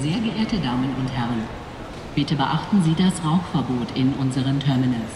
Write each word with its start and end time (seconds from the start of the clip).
Sehr 0.00 0.20
geehrte 0.20 0.56
Damen 0.58 0.94
und 0.98 1.08
Herren, 1.12 1.42
bitte 2.14 2.34
beachten 2.34 2.82
Sie 2.82 2.94
das 2.94 3.24
Rauchverbot 3.24 3.90
in 3.94 4.14
unseren 4.14 4.58
Terminals. 4.60 5.12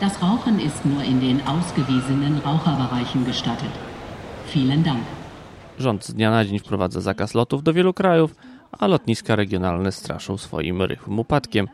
Das 0.00 0.22
Rauchen 0.22 0.60
ist 0.60 0.84
nur 0.86 1.02
in 1.02 1.20
den 1.20 1.46
ausgewiesenen 1.46 2.38
Raucherbereichen 2.38 3.24
gestattet. 3.24 3.70
Vielen 4.46 4.82
Dank. 4.82 5.02
Rząd 5.78 6.04
z 6.04 6.14
dnia 6.14 6.30
na 6.30 6.44
dzień 6.44 6.58
wprowadza 6.58 7.00
zakaz 7.00 7.34
lotów 7.34 7.62
do 7.62 7.72
wielu 7.72 7.94
krajów, 7.94 8.34
a 8.72 8.86
lotniska 8.86 9.36
regionalne 9.36 9.92
straszą 9.92 10.38
swoim 10.38 10.82
rychłym 10.82 11.18
upadkiem. 11.18 11.68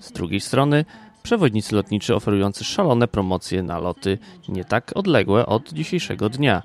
Z 0.00 0.12
drugiej 0.12 0.40
strony 0.40 0.84
przewodnicy 1.22 1.74
lotniczy 1.74 2.14
oferujący 2.14 2.64
szalone 2.64 3.08
promocje 3.08 3.62
na 3.62 3.78
loty 3.78 4.18
nie 4.48 4.64
tak 4.64 4.92
odległe 4.94 5.46
od 5.46 5.72
dzisiejszego 5.72 6.28
dnia. 6.28 6.62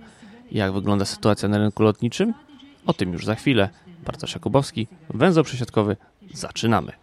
Jak 0.52 0.73
wygląda 0.73 1.05
sytuacja 1.05 1.49
na 1.49 1.57
rynku 1.57 1.83
lotniczym? 1.83 2.33
O 2.86 2.93
tym 2.93 3.13
już 3.13 3.25
za 3.25 3.36
chwilę. 3.36 3.70
Bartosz 4.05 4.33
Jakubowski, 4.33 4.88
węzeł 5.09 5.43
przesiadkowy. 5.43 5.97
Zaczynamy. 6.33 7.00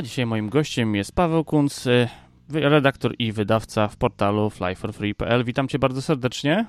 A 0.00 0.02
dzisiaj 0.02 0.26
moim 0.26 0.48
gościem 0.48 0.94
jest 0.94 1.14
Paweł 1.14 1.44
Kunc, 1.44 1.86
y, 1.86 2.08
redaktor 2.50 3.14
i 3.18 3.32
wydawca 3.32 3.88
w 3.88 3.96
portalu 3.96 4.50
flyforfree.pl. 4.50 5.44
Witam 5.44 5.68
cię 5.68 5.78
bardzo 5.78 6.02
serdecznie. 6.02 6.66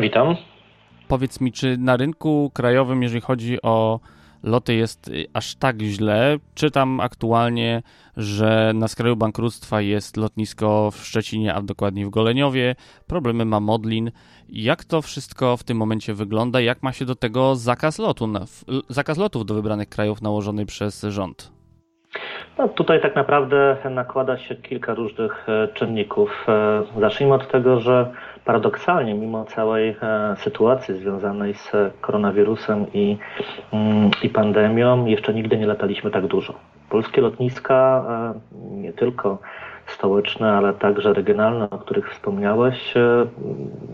Witam. 0.00 0.36
Powiedz 1.08 1.40
mi, 1.40 1.52
czy 1.52 1.78
na 1.78 1.96
rynku 1.96 2.50
krajowym, 2.54 3.02
jeżeli 3.02 3.20
chodzi 3.20 3.62
o 3.62 4.00
loty, 4.42 4.74
jest 4.74 5.08
y, 5.08 5.26
aż 5.32 5.54
tak 5.56 5.82
źle? 5.82 6.36
Czytam 6.54 7.00
aktualnie, 7.00 7.82
że 8.16 8.72
na 8.74 8.88
skraju 8.88 9.16
bankructwa 9.16 9.80
jest 9.80 10.16
lotnisko 10.16 10.90
w 10.90 10.96
Szczecinie, 10.96 11.54
a 11.54 11.62
dokładniej 11.62 12.06
w 12.06 12.10
Goleniowie. 12.10 12.74
Problemy 13.06 13.44
ma 13.44 13.60
Modlin. 13.60 14.10
Jak 14.48 14.84
to 14.84 15.02
wszystko 15.02 15.56
w 15.56 15.64
tym 15.64 15.76
momencie 15.76 16.14
wygląda? 16.14 16.60
Jak 16.60 16.82
ma 16.82 16.92
się 16.92 17.04
do 17.04 17.14
tego 17.14 17.56
zakaz, 17.56 17.98
lotu, 17.98 18.32
zakaz 18.88 19.18
lotów 19.18 19.46
do 19.46 19.54
wybranych 19.54 19.88
krajów 19.88 20.22
nałożony 20.22 20.66
przez 20.66 21.02
rząd? 21.02 21.53
No, 22.58 22.68
tutaj 22.68 23.00
tak 23.00 23.14
naprawdę 23.16 23.76
nakłada 23.90 24.38
się 24.38 24.54
kilka 24.54 24.94
różnych 24.94 25.46
e, 25.48 25.68
czynników. 25.68 26.46
E, 26.48 26.82
zacznijmy 27.00 27.34
od 27.34 27.48
tego, 27.50 27.80
że 27.80 28.10
paradoksalnie, 28.44 29.14
mimo 29.14 29.44
całej 29.44 29.96
e, 30.02 30.36
sytuacji 30.38 30.94
związanej 30.94 31.54
z 31.54 31.72
koronawirusem 32.00 32.86
i, 32.94 33.18
mm, 33.72 34.10
i 34.22 34.28
pandemią, 34.28 35.06
jeszcze 35.06 35.34
nigdy 35.34 35.58
nie 35.58 35.66
lataliśmy 35.66 36.10
tak 36.10 36.26
dużo. 36.26 36.54
Polskie 36.90 37.20
lotniska 37.20 38.04
nie 38.70 38.92
tylko 38.92 39.38
stołeczne, 39.86 40.52
ale 40.52 40.72
także 40.72 41.12
regionalne, 41.12 41.70
o 41.70 41.78
których 41.78 42.10
wspomniałeś. 42.10 42.96
E, 42.96 43.26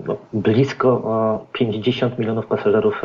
no, 0.06 0.16
blisko 0.32 1.46
50 1.52 2.18
milionów 2.18 2.46
pasażerów 2.46 3.02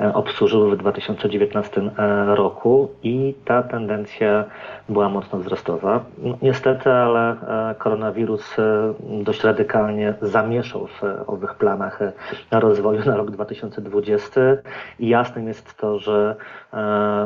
e, 0.00 0.14
obsłużyły 0.14 0.76
w 0.76 0.78
2019 0.78 1.80
e, 1.80 2.34
roku 2.34 2.90
i 3.02 3.34
ta 3.44 3.62
tendencja 3.62 4.44
była 4.88 5.08
mocno 5.08 5.38
wzrostowa. 5.38 6.04
No, 6.18 6.38
niestety, 6.42 6.90
ale 6.90 7.36
koronawirus 7.78 8.56
dość 9.22 9.44
radykalnie 9.44 10.14
zamieszał 10.22 10.86
w 10.86 11.02
owych 11.26 11.54
planach 11.54 11.98
rozwoju 12.50 13.04
na 13.06 13.16
rok 13.16 13.30
2020 13.30 14.40
i 14.98 15.08
jasnym 15.08 15.48
jest 15.48 15.76
to, 15.76 15.98
że 15.98 16.36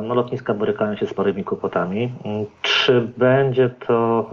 no, 0.02 0.14
lotniska 0.14 0.54
borykają 0.54 0.96
się 0.96 1.06
z 1.06 1.10
sporymi 1.10 1.44
kłopotami. 1.44 2.12
Czy 2.62 3.08
będzie 3.16 3.70
to 3.86 4.30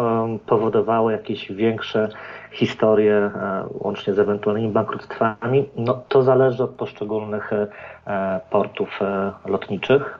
powodowało 0.62 1.12
jakieś 1.12 1.52
większe 1.52 2.10
historie, 2.52 3.16
e, 3.16 3.64
łącznie 3.74 4.14
z 4.14 4.20
ewentualnymi 4.20 4.70
bankructwami, 4.70 5.70
no 5.76 6.04
to 6.08 6.24
zależy 6.24 6.64
od 6.64 6.72
poszczególnych 6.72 7.54
e, 7.54 8.40
portów 8.50 8.90
e, 9.02 9.32
lotniczych. 9.46 10.20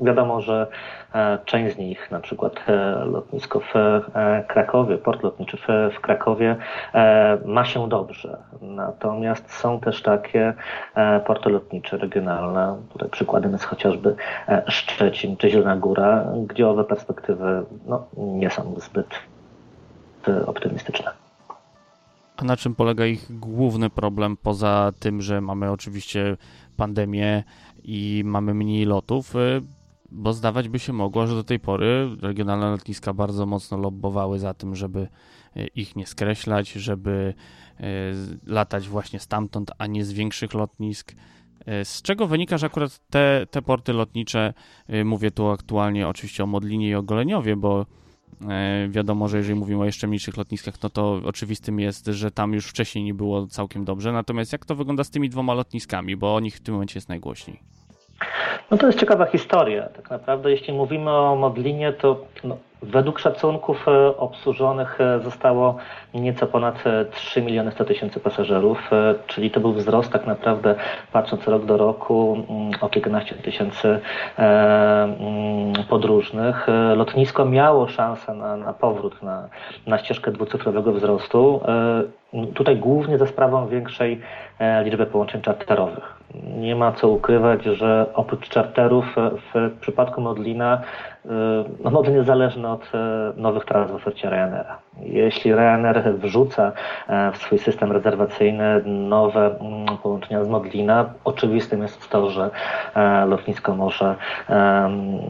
Wiadomo, 0.00 0.40
że 0.40 0.66
część 1.44 1.74
z 1.74 1.78
nich, 1.78 2.10
na 2.10 2.20
przykład 2.20 2.64
lotnisko 3.04 3.60
w 3.60 3.72
Krakowie, 4.48 4.98
port 4.98 5.22
lotniczy 5.22 5.56
w 5.96 6.00
Krakowie, 6.00 6.56
ma 7.44 7.64
się 7.64 7.88
dobrze. 7.88 8.38
Natomiast 8.62 9.52
są 9.52 9.80
też 9.80 10.02
takie 10.02 10.54
porty 11.26 11.50
lotnicze 11.50 11.96
regionalne, 11.96 12.76
tutaj 12.92 13.08
przykładem 13.08 13.52
jest 13.52 13.64
chociażby 13.64 14.14
Szczecin 14.68 15.36
czy 15.36 15.50
Zielona 15.50 15.76
Góra, 15.76 16.24
gdzie 16.46 16.68
owe 16.68 16.84
perspektywy 16.84 17.62
no, 17.86 18.06
nie 18.16 18.50
są 18.50 18.74
zbyt 18.76 19.08
optymistyczne. 20.46 21.26
A 22.36 22.44
na 22.44 22.56
czym 22.56 22.74
polega 22.74 23.06
ich 23.06 23.38
główny 23.38 23.90
problem, 23.90 24.36
poza 24.36 24.92
tym, 24.98 25.22
że 25.22 25.40
mamy 25.40 25.70
oczywiście 25.70 26.36
pandemię 26.76 27.44
i 27.84 28.22
mamy 28.24 28.54
mniej 28.54 28.84
lotów? 28.84 29.36
Y, 29.36 29.62
bo 30.10 30.32
zdawać 30.32 30.68
by 30.68 30.78
się 30.78 30.92
mogło, 30.92 31.26
że 31.26 31.34
do 31.34 31.44
tej 31.44 31.60
pory 31.60 32.08
regionalne 32.20 32.70
lotniska 32.70 33.12
bardzo 33.12 33.46
mocno 33.46 33.78
lobbowały 33.78 34.38
za 34.38 34.54
tym, 34.54 34.76
żeby 34.76 35.08
y, 35.56 35.66
ich 35.74 35.96
nie 35.96 36.06
skreślać, 36.06 36.72
żeby 36.72 37.34
y, 37.80 37.84
latać 38.46 38.88
właśnie 38.88 39.20
stamtąd, 39.20 39.70
a 39.78 39.86
nie 39.86 40.04
z 40.04 40.12
większych 40.12 40.54
lotnisk. 40.54 41.14
Z 41.84 42.02
czego 42.02 42.26
wynika, 42.26 42.58
że 42.58 42.66
akurat 42.66 43.00
te, 43.10 43.46
te 43.50 43.62
porty 43.62 43.92
lotnicze, 43.92 44.54
mówię 45.04 45.30
tu 45.30 45.48
aktualnie 45.48 46.08
oczywiście 46.08 46.44
o 46.44 46.46
Modlinie 46.46 46.88
i 46.88 46.94
o 46.94 47.02
Goleniowie, 47.02 47.56
bo 47.56 47.86
wiadomo, 48.88 49.28
że 49.28 49.36
jeżeli 49.36 49.54
mówimy 49.54 49.82
o 49.82 49.84
jeszcze 49.84 50.06
mniejszych 50.06 50.36
lotniskach, 50.36 50.82
no 50.82 50.90
to 50.90 51.20
oczywistym 51.24 51.80
jest, 51.80 52.06
że 52.06 52.30
tam 52.30 52.52
już 52.52 52.66
wcześniej 52.66 53.04
nie 53.04 53.14
było 53.14 53.46
całkiem 53.46 53.84
dobrze. 53.84 54.12
Natomiast 54.12 54.52
jak 54.52 54.66
to 54.66 54.74
wygląda 54.74 55.04
z 55.04 55.10
tymi 55.10 55.30
dwoma 55.30 55.54
lotniskami, 55.54 56.16
bo 56.16 56.34
o 56.34 56.40
nich 56.40 56.56
w 56.56 56.60
tym 56.60 56.74
momencie 56.74 56.98
jest 56.98 57.08
najgłośniej? 57.08 57.75
No 58.70 58.76
to 58.76 58.86
jest 58.86 59.00
ciekawa 59.00 59.26
historia. 59.26 59.88
Tak 59.96 60.10
naprawdę, 60.10 60.50
jeśli 60.50 60.74
mówimy 60.74 61.10
o 61.10 61.36
Modlinie, 61.36 61.92
to 61.92 62.20
no, 62.44 62.56
według 62.82 63.18
szacunków 63.18 63.88
e, 63.88 64.16
obsłużonych 64.16 65.00
e, 65.00 65.20
zostało 65.20 65.76
nieco 66.14 66.46
ponad 66.46 66.84
3 67.10 67.42
miliony 67.42 67.72
100 67.72 67.84
tysięcy 67.84 68.20
pasażerów, 68.20 68.90
czyli 69.26 69.50
to 69.50 69.60
był 69.60 69.72
wzrost 69.72 70.12
tak 70.12 70.26
naprawdę, 70.26 70.74
patrząc 71.12 71.48
rok 71.48 71.64
do 71.64 71.76
roku, 71.76 72.44
mm, 72.48 72.70
o 72.80 72.88
kilkanaście 72.88 73.34
tysięcy 73.34 74.00
mm, 74.36 75.74
podróżnych. 75.88 76.66
Lotnisko 76.96 77.44
miało 77.44 77.88
szansę 77.88 78.34
na, 78.34 78.56
na 78.56 78.72
powrót 78.72 79.22
na, 79.22 79.48
na 79.86 79.98
ścieżkę 79.98 80.32
dwucyfrowego 80.32 80.92
wzrostu. 80.92 81.60
Tutaj 82.54 82.76
głównie 82.76 83.18
za 83.18 83.26
sprawą 83.26 83.68
większej 83.68 84.20
liczby 84.84 85.06
połączeń 85.06 85.42
czarterowych. 85.42 86.16
Nie 86.58 86.76
ma 86.76 86.92
co 86.92 87.08
ukrywać, 87.08 87.64
że 87.64 88.06
oprócz 88.14 88.48
czarterów 88.48 89.16
w 89.54 89.70
przypadku 89.80 90.20
Modlina 90.20 90.82
no 91.84 91.90
Modlin 91.90 92.14
jest 92.14 92.26
zależny 92.26 92.68
od 92.68 92.92
nowych 93.36 93.64
tras 93.64 93.90
w 93.90 93.94
ofercie 93.94 94.30
Ryanaira. 94.30 94.78
Jeśli 95.00 95.54
Ryanair 95.54 96.14
wrzuca 96.18 96.72
w 97.32 97.36
swój 97.36 97.58
system 97.58 97.92
rezerwacyjny 97.92 98.82
nowe 98.84 99.58
połączenia 100.02 100.44
z 100.44 100.48
Modlina, 100.48 101.10
oczywistym 101.24 101.82
jest 101.82 102.10
to, 102.10 102.30
że 102.30 102.50
lotnisko 103.26 103.76
może 103.76 104.14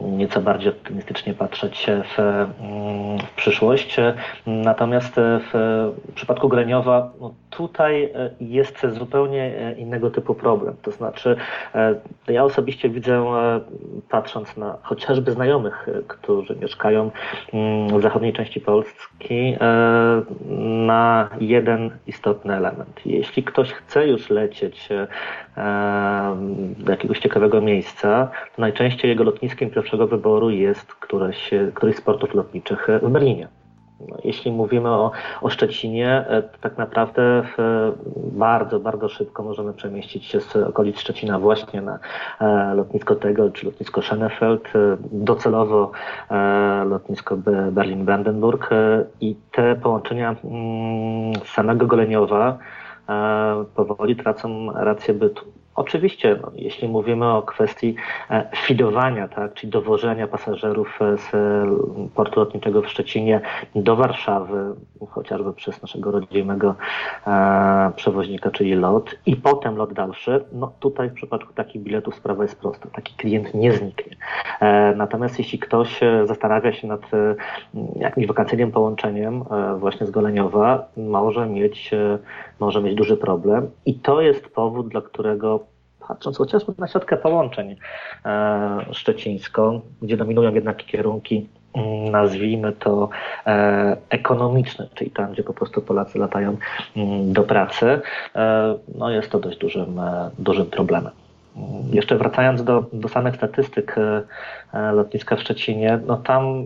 nieco 0.03 0.41
bardziej 0.41 0.71
optymistycznie 0.71 1.33
patrzeć 1.33 1.87
w, 2.03 2.45
w 3.27 3.35
przyszłość. 3.35 3.97
Natomiast 4.47 5.15
w 5.17 5.53
przypadku 6.15 6.49
Greniowa 6.49 7.09
no 7.21 7.33
tutaj 7.49 8.13
jest 8.39 8.85
zupełnie 8.89 9.75
innego 9.77 10.09
typu 10.09 10.35
problem. 10.35 10.75
To 10.81 10.91
znaczy, 10.97 11.35
e, 11.75 11.95
ja 12.27 12.43
osobiście 12.43 12.89
widzę, 12.89 13.13
e, 13.13 13.59
patrząc 14.09 14.57
na 14.57 14.77
chociażby 14.81 15.31
znajomych, 15.31 15.89
e, 15.89 16.01
którzy 16.07 16.55
mieszkają 16.55 17.11
mm, 17.53 17.99
w 17.99 18.01
zachodniej 18.01 18.33
części 18.33 18.61
Polski, 18.61 19.55
na 20.85 21.29
jeden 21.39 21.91
istotny 22.07 22.55
element. 22.55 23.01
Jeśli 23.05 23.43
ktoś 23.43 23.73
chce 23.73 24.07
już 24.07 24.29
lecieć 24.29 24.89
do 26.77 26.91
jakiegoś 26.91 27.19
ciekawego 27.19 27.61
miejsca, 27.61 28.29
to 28.55 28.61
najczęściej 28.61 29.09
jego 29.09 29.23
lotniskiem 29.23 29.69
pierwszego 29.69 30.07
wyboru 30.07 30.49
jest 30.49 30.93
któreś, 30.93 31.49
któryś 31.73 31.95
z 31.95 32.01
portów 32.01 32.33
lotniczych 32.33 32.87
w 33.01 33.09
Berlinie. 33.09 33.47
No 33.99 34.17
jeśli 34.23 34.51
mówimy 34.51 34.89
o, 34.89 35.11
o 35.41 35.49
Szczecinie, 35.49 36.25
to 36.51 36.57
tak 36.61 36.77
naprawdę 36.77 37.43
bardzo, 38.15 38.79
bardzo 38.79 39.09
szybko 39.09 39.43
możemy 39.43 39.73
przemieścić 39.73 40.25
się 40.25 40.41
z 40.41 40.55
okolic 40.55 40.99
Szczecina 40.99 41.39
właśnie 41.39 41.81
na 41.81 41.99
lotnisko 42.75 43.15
tego 43.15 43.49
czy 43.49 43.65
lotnisko 43.65 44.01
Schönefeld, 44.01 44.97
docelowo 45.11 45.91
lotnisko 46.85 47.37
Berlin-Brandenburg 47.71 48.69
i 49.21 49.35
te 49.51 49.75
połączenia 49.75 50.35
mm, 50.43 51.35
samego 51.45 51.85
Goleniowa 51.85 52.57
powoli 53.75 54.15
tracą 54.15 54.71
rację 54.73 55.13
bytu. 55.13 55.45
Oczywiście, 55.77 56.39
no, 56.41 56.51
jeśli 56.55 56.87
mówimy 56.87 57.25
o 57.25 57.41
kwestii 57.41 57.95
e, 58.29 58.49
fidowania, 58.55 59.27
tak, 59.27 59.53
czyli 59.53 59.71
dowożenia 59.71 60.27
pasażerów 60.27 60.99
e, 61.01 61.17
z 61.17 61.31
portu 62.15 62.39
lotniczego 62.39 62.81
w 62.81 62.89
Szczecinie 62.89 63.41
do 63.75 63.95
Warszawy, 63.95 64.75
chociażby 65.09 65.53
przez 65.53 65.81
naszego 65.81 66.11
rodzimego 66.11 66.75
e, 67.27 67.91
przewoźnika, 67.95 68.51
czyli 68.51 68.75
LOT, 68.75 69.15
i 69.25 69.35
potem 69.35 69.75
lot 69.75 69.93
dalszy, 69.93 70.45
no 70.51 70.71
tutaj 70.79 71.09
w 71.09 71.13
przypadku 71.13 71.53
takich 71.53 71.81
biletów 71.81 72.15
sprawa 72.15 72.43
jest 72.43 72.59
prosta. 72.59 72.89
Taki 72.93 73.13
klient 73.13 73.53
nie 73.53 73.71
zniknie. 73.71 74.17
E, 74.59 74.93
natomiast 74.95 75.39
jeśli 75.39 75.59
ktoś 75.59 76.03
e, 76.03 76.27
zastanawia 76.27 76.73
się 76.73 76.87
nad 76.87 77.13
e, 77.13 77.35
jakimś 77.95 78.27
wakacyjnym 78.27 78.71
połączeniem 78.71 79.43
właśnie 79.77 80.07
z 80.07 80.11
Goleniowa, 80.11 80.85
może 80.97 81.47
mieć, 81.47 81.91
może 82.59 82.81
mieć 82.81 82.95
duży 82.95 83.17
problem 83.17 83.69
i 83.85 83.95
to 83.95 84.21
jest 84.21 84.47
powód, 84.47 84.87
dla 84.87 85.01
którego 85.01 85.66
patrząc 86.07 86.37
chociażby 86.37 86.73
na 86.77 86.87
siatkę 86.87 87.17
połączeń 87.17 87.75
e, 88.25 88.85
szczecińską, 88.91 89.81
gdzie 90.01 90.17
dominują 90.17 90.53
jednak 90.53 90.85
kierunki 90.85 91.47
mm, 91.75 92.11
nazwijmy 92.11 92.73
to 92.73 93.09
e, 93.45 93.97
ekonomiczne, 94.09 94.87
czyli 94.95 95.11
tam, 95.11 95.31
gdzie 95.31 95.43
po 95.43 95.53
prostu 95.53 95.81
Polacy 95.81 96.19
latają 96.19 96.57
mm, 96.95 97.33
do 97.33 97.43
pracy, 97.43 98.01
e, 98.35 98.75
no 98.95 99.09
jest 99.09 99.29
to 99.29 99.39
dość 99.39 99.57
dużym, 99.57 100.01
dużym 100.39 100.65
problemem. 100.65 101.26
Jeszcze 101.91 102.17
wracając 102.17 102.63
do, 102.63 102.83
do 102.93 103.09
samych 103.09 103.35
statystyk 103.35 103.95
e, 103.97 104.23
e, 104.73 104.91
lotniska 104.91 105.35
w 105.35 105.41
Szczecinie, 105.41 105.99
no 106.07 106.17
tam 106.17 106.43
mm, 106.43 106.65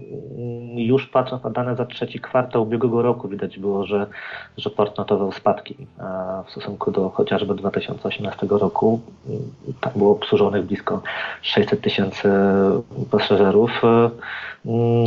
już 0.80 1.08
patrząc 1.08 1.44
na 1.44 1.50
dane 1.50 1.76
za 1.76 1.86
trzeci 1.86 2.20
kwartał 2.20 2.64
ubiegłego 2.64 3.02
roku 3.02 3.28
widać 3.28 3.60
było, 3.60 3.86
że, 3.86 4.08
że 4.58 4.70
port 4.70 4.98
notował 4.98 5.32
spadki 5.32 5.88
e, 6.00 6.04
w 6.48 6.52
stosunku 6.52 6.92
do 6.92 7.10
chociażby 7.10 7.56
2018 7.56 8.48
roku. 8.50 9.02
Tam 9.82 9.94
było 9.96 10.12
obsłużonych 10.12 10.66
blisko 10.66 11.02
600 11.42 11.82
tysięcy 11.82 12.30
pasażerów. 13.12 13.82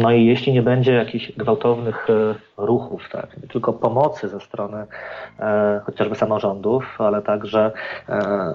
No 0.02 0.10
i 0.12 0.25
jeśli 0.25 0.52
nie 0.52 0.62
będzie 0.62 0.92
jakichś 0.92 1.32
gwałtownych 1.32 2.08
ruchów, 2.56 3.08
tak, 3.12 3.26
tylko 3.52 3.72
pomocy 3.72 4.28
ze 4.28 4.40
strony 4.40 4.86
chociażby 5.84 6.14
samorządów, 6.14 7.00
ale 7.00 7.22
także 7.22 7.72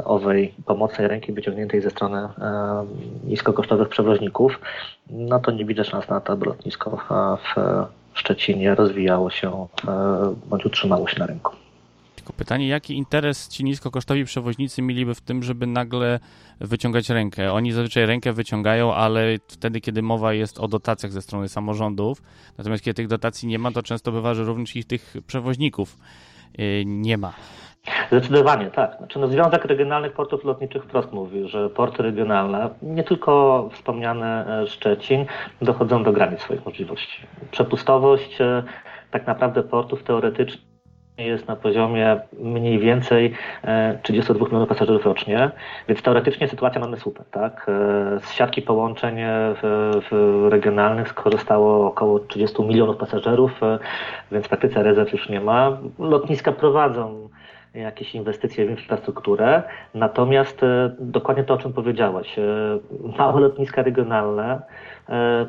owej 0.05 0.53
pomocnej 0.65 1.07
ręki 1.19 1.33
wyciągniętej 1.33 1.81
ze 1.81 1.89
strony 1.89 2.17
e, 2.17 2.29
niskokosztowych 3.23 3.89
przewoźników, 3.89 4.59
no 5.09 5.39
to 5.39 5.51
nie 5.51 5.65
widzę 5.65 5.85
szans 5.85 6.09
na 6.09 6.21
to, 6.21 6.33
aby 6.33 6.45
lotnisko 6.45 6.97
w 6.97 7.59
Szczecinie 8.13 8.75
rozwijało 8.75 9.29
się 9.29 9.67
e, 9.87 10.35
bądź 10.49 10.65
utrzymało 10.65 11.07
się 11.07 11.19
na 11.19 11.25
rynku. 11.25 11.55
Tylko 12.15 12.33
pytanie, 12.33 12.67
jaki 12.67 12.97
interes 12.97 13.47
ci 13.47 13.63
niskokosztowi 13.63 14.25
przewoźnicy 14.25 14.81
mieliby 14.81 15.15
w 15.15 15.21
tym, 15.21 15.43
żeby 15.43 15.67
nagle 15.67 16.19
wyciągać 16.59 17.09
rękę? 17.09 17.53
Oni 17.53 17.71
zazwyczaj 17.71 18.05
rękę 18.05 18.33
wyciągają, 18.33 18.93
ale 18.93 19.37
wtedy, 19.47 19.81
kiedy 19.81 20.01
mowa 20.01 20.33
jest 20.33 20.59
o 20.59 20.67
dotacjach 20.67 21.11
ze 21.11 21.21
strony 21.21 21.49
samorządów, 21.49 22.21
natomiast 22.57 22.83
kiedy 22.83 22.95
tych 22.95 23.07
dotacji 23.07 23.47
nie 23.47 23.59
ma, 23.59 23.71
to 23.71 23.83
często 23.83 24.11
bywa, 24.11 24.33
że 24.33 24.43
również 24.43 24.75
ich 24.75 24.85
tych 24.85 25.15
przewoźników 25.27 25.97
nie 26.85 27.17
ma. 27.17 27.33
Zdecydowanie 28.11 28.71
tak. 28.71 28.97
Znaczy, 28.97 29.19
no, 29.19 29.27
Związek 29.27 29.65
Regionalnych 29.65 30.13
Portów 30.13 30.43
Lotniczych 30.43 30.83
wprost 30.83 31.11
mówi, 31.11 31.47
że 31.47 31.69
porty 31.69 32.03
regionalne, 32.03 32.69
nie 32.81 33.03
tylko 33.03 33.69
wspomniane 33.73 34.61
e, 34.61 34.67
Szczecin, 34.67 35.25
dochodzą 35.61 36.03
do 36.03 36.11
granic 36.11 36.41
swoich 36.41 36.65
możliwości. 36.65 37.27
Przepustowość 37.51 38.41
e, 38.41 38.63
tak 39.11 39.27
naprawdę 39.27 39.63
portów 39.63 40.03
teoretycznie 40.03 40.69
jest 41.17 41.47
na 41.47 41.55
poziomie 41.55 42.19
mniej 42.39 42.79
więcej 42.79 43.33
32 44.03 44.45
e, 44.45 44.49
milionów 44.49 44.69
pasażerów 44.69 45.05
rocznie, 45.05 45.51
więc 45.87 46.01
teoretycznie 46.01 46.47
sytuację 46.47 46.81
mamy 46.81 46.97
super. 46.97 47.25
Tak? 47.31 47.65
Z 48.21 48.31
siatki 48.33 48.61
połączeń 48.61 49.17
w, 49.61 49.91
w 50.11 50.47
regionalnych 50.51 51.09
skorzystało 51.09 51.87
około 51.87 52.19
30 52.19 52.63
milionów 52.63 52.97
pasażerów, 52.97 53.61
więc 54.31 54.45
w 54.45 54.49
praktyce 54.49 54.83
rezerw 54.83 55.11
już 55.11 55.29
nie 55.29 55.41
ma. 55.41 55.77
Lotniska 55.99 56.51
prowadzą 56.51 57.29
jakieś 57.73 58.15
inwestycje 58.15 58.65
w 58.65 58.69
infrastrukturę, 58.69 59.63
natomiast 59.93 60.61
dokładnie 60.99 61.43
to, 61.43 61.53
o 61.53 61.57
czym 61.57 61.73
powiedziałeś, 61.73 62.35
małe 63.17 63.41
lotniska 63.41 63.83
regionalne 63.83 64.61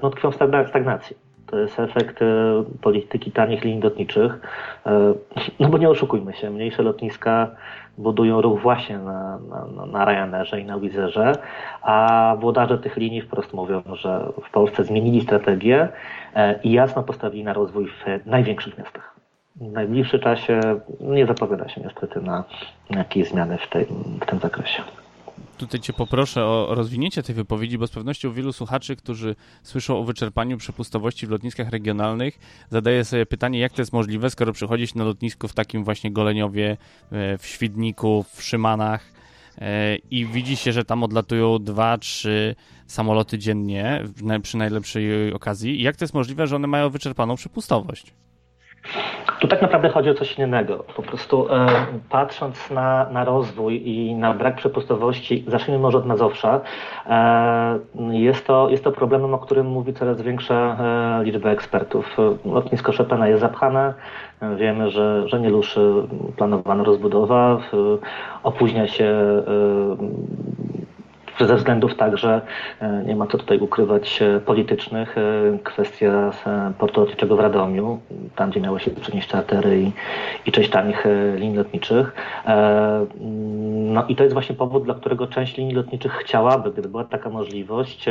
no, 0.03 0.11
tkwią 0.11 0.31
w 0.31 0.35
stagnacji 0.69 1.17
to 1.51 1.59
jest 1.59 1.81
efekt 1.81 2.23
e, 2.23 2.27
polityki 2.81 3.33
tanich 3.33 3.65
linii 3.65 3.83
lotniczych. 3.83 4.41
E, 4.87 5.15
no 5.61 5.69
bo 5.69 5.79
nie 5.79 5.91
oszukujmy 5.91 6.33
się, 6.33 6.51
mniejsze 6.51 6.83
lotniska 6.83 7.51
budują 7.99 8.41
ruch 8.41 8.61
właśnie 8.61 8.99
na, 8.99 9.39
na, 9.39 9.87
na 9.87 10.05
Ryanerze 10.05 10.61
i 10.61 10.65
na 10.65 10.79
Wizerze, 10.79 11.33
a 11.83 12.37
włodarze 12.41 12.79
tych 12.79 12.97
linii 12.97 13.21
wprost 13.21 13.53
mówią, 13.53 13.83
że 13.93 14.33
w 14.45 14.51
Polsce 14.51 14.85
zmienili 14.85 15.21
strategię 15.21 15.89
e, 16.35 16.61
i 16.63 16.73
jasno 16.73 17.03
postawili 17.03 17.45
na 17.45 17.53
rozwój 17.53 17.87
w 17.87 18.27
największych 18.27 18.79
miastach. 18.79 19.10
W 19.61 19.73
najbliższym 19.73 20.21
czasie 20.21 20.61
nie 21.01 21.27
zapowiada 21.27 21.69
się 21.69 21.81
niestety 21.81 22.21
na 22.21 22.45
jakieś 22.91 23.29
zmiany 23.29 23.59
w, 23.59 23.69
tej, 23.71 23.87
w 24.23 24.27
tym 24.27 24.39
zakresie 24.39 24.83
tutaj 25.61 25.81
Cię 25.81 25.93
poproszę 25.93 26.45
o 26.45 26.67
rozwinięcie 26.71 27.23
tej 27.23 27.35
wypowiedzi, 27.35 27.79
bo 27.79 27.87
z 27.87 27.91
pewnością 27.91 28.33
wielu 28.33 28.53
słuchaczy, 28.53 28.97
którzy 28.97 29.37
słyszą 29.63 29.99
o 29.99 30.05
wyczerpaniu 30.05 30.57
przepustowości 30.57 31.27
w 31.27 31.31
lotniskach 31.31 31.71
regionalnych, 31.71 32.39
zadaje 32.71 33.05
sobie 33.05 33.27
pytanie, 33.27 33.59
jak 33.59 33.73
to 33.73 33.83
jest 33.83 33.93
możliwe, 33.93 34.31
skoro 34.31 34.53
przychodzi 34.53 34.87
się 34.87 34.99
na 34.99 35.05
lotnisko 35.05 35.49
w 35.49 35.53
takim 35.53 35.85
właśnie 35.85 36.13
Goleniowie, 36.13 36.77
e, 37.13 37.39
w 37.39 37.47
Świdniku, 37.47 38.25
w 38.35 38.43
Szymanach 38.43 39.13
e, 39.59 39.97
i 39.97 40.27
widzi 40.27 40.57
się, 40.57 40.73
że 40.73 40.85
tam 40.85 41.03
odlatują 41.03 41.59
dwa, 41.59 41.99
trzy 41.99 42.55
samoloty 42.87 43.39
dziennie 43.39 44.05
przy 44.43 44.57
najlepszej 44.57 45.33
okazji. 45.33 45.83
Jak 45.83 45.97
to 45.97 46.05
jest 46.05 46.15
możliwe, 46.15 46.47
że 46.47 46.57
one 46.57 46.67
mają 46.67 46.91
wyczerpaną 46.91 47.37
przepustowość? 47.37 48.15
Tu 49.41 49.49
tak 49.49 49.63
naprawdę 49.63 49.89
chodzi 49.89 50.11
o 50.11 50.15
coś 50.15 50.39
innego. 50.39 50.85
Po 50.97 51.03
prostu 51.03 51.53
e, 51.53 51.67
patrząc 52.11 52.71
na, 52.71 53.11
na 53.11 53.25
rozwój 53.25 53.89
i 53.89 54.15
na 54.15 54.35
brak 54.35 54.57
przepustowości, 54.57 55.45
zacznijmy 55.47 55.83
może 55.83 55.99
od 55.99 56.07
Mazowsza, 56.07 56.61
e, 57.07 57.79
jest, 58.11 58.47
to, 58.47 58.71
jest 58.71 58.85
to 58.85 58.93
problemem, 58.93 59.35
o 59.35 59.39
którym 59.39 59.67
mówi 59.67 59.95
coraz 59.95 60.23
większa 60.23 60.77
e, 61.21 61.25
liczba 61.25 61.51
ekspertów. 61.51 62.17
Lotnisko 62.45 62.93
Chopina 62.93 63.29
jest 63.29 63.41
zapchane, 63.41 63.95
wiemy, 64.57 64.91
że, 64.91 65.29
że 65.29 65.41
nie 65.41 65.51
ruszy 65.51 65.93
planowana 66.37 66.85
rozbudowa, 66.85 67.59
opóźnia 68.43 68.87
się 68.87 69.05
e, 69.05 70.41
ze 71.47 71.57
względów 71.57 71.95
także, 71.95 72.41
e, 72.81 73.03
nie 73.07 73.17
ma 73.17 73.27
co 73.27 73.39
tutaj 73.39 73.59
ukrywać, 73.59 74.23
e, 74.23 74.41
politycznych. 74.41 75.19
E, 75.19 75.59
kwestia 75.65 76.31
portu 76.79 77.01
lotniczego 77.01 77.37
w 77.37 77.41
Radomiu, 77.41 78.01
tam 78.37 78.51
gdzie 78.51 78.61
miały 78.61 78.81
się 78.81 78.91
przenieść 78.91 79.29
czartery 79.29 79.81
i, 79.81 79.93
i 80.47 80.53
część 80.53 80.71
tanich 80.71 81.07
linii 81.35 81.57
lotniczych. 81.57 82.15
No 83.71 84.05
i 84.09 84.17
to 84.17 84.23
jest 84.23 84.35
właśnie 84.35 84.55
powód, 84.55 84.85
dla 84.85 84.95
którego 84.95 85.27
część 85.27 85.57
linii 85.57 85.75
lotniczych 85.75 86.13
chciałaby, 86.13 86.71
gdyby 86.73 86.89
była 86.89 87.05
taka 87.05 87.31
możliwość, 87.31 88.07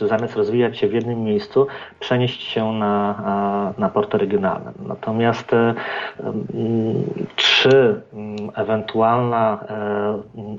zamiast 0.00 0.36
rozwijać 0.36 0.78
się 0.78 0.88
w 0.88 0.92
jednym 0.92 1.24
miejscu, 1.24 1.66
przenieść 2.00 2.42
się 2.42 2.72
na, 2.72 3.74
na 3.78 3.88
porty 3.88 4.18
regionalne. 4.18 4.72
Natomiast 4.88 5.50
czy 7.36 8.00
ewentualna 8.54 9.64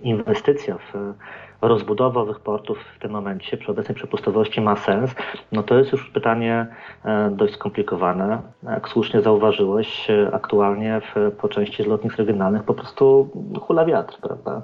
inwestycja 0.03 0.77
w 0.77 1.13
rozbudowa 1.61 2.21
owych 2.21 2.39
portów 2.39 2.77
w 2.95 2.99
tym 2.99 3.11
momencie 3.11 3.57
przy 3.57 3.71
obecnej 3.71 3.95
przepustowości 3.95 4.61
ma 4.61 4.75
sens, 4.75 5.15
no 5.51 5.63
to 5.63 5.77
jest 5.77 5.91
już 5.91 6.09
pytanie 6.09 6.67
e, 7.05 7.31
dość 7.31 7.53
skomplikowane. 7.53 8.41
Jak 8.63 8.89
słusznie 8.89 9.21
zauważyłeś, 9.21 10.09
e, 10.09 10.29
aktualnie 10.33 11.01
w, 11.01 11.31
po 11.31 11.49
części 11.49 11.83
z 11.83 11.87
lotnisk 11.87 12.17
regionalnych 12.17 12.63
po 12.63 12.73
prostu 12.73 13.29
hula 13.61 13.85
wiatr, 13.85 14.17
prawda? 14.21 14.61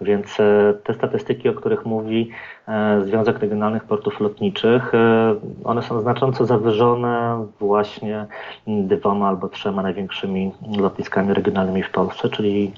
Więc 0.00 0.40
e, 0.40 0.74
te 0.84 0.94
statystyki, 0.94 1.48
o 1.48 1.54
których 1.54 1.86
mówi 1.86 2.30
e, 2.68 3.02
Związek 3.06 3.38
Regionalnych 3.38 3.84
Portów 3.84 4.20
Lotniczych, 4.20 4.94
e, 4.94 5.34
one 5.64 5.82
są 5.82 6.00
znacząco 6.00 6.46
zawyżone 6.46 7.46
właśnie 7.60 8.26
dwoma 8.66 9.28
albo 9.28 9.48
trzema 9.48 9.82
największymi 9.82 10.52
lotniskami 10.78 11.34
regionalnymi 11.34 11.82
w 11.82 11.90
Polsce, 11.90 12.28
czyli 12.28 12.72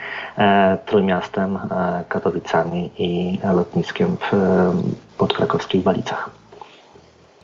Trójmiastem, 0.86 1.58
Katowicami 2.08 2.90
i 2.98 3.38
lotniskiem 3.54 4.16
w 4.16 4.32
podkrakowskich 5.18 5.82
Walicach. 5.82 6.30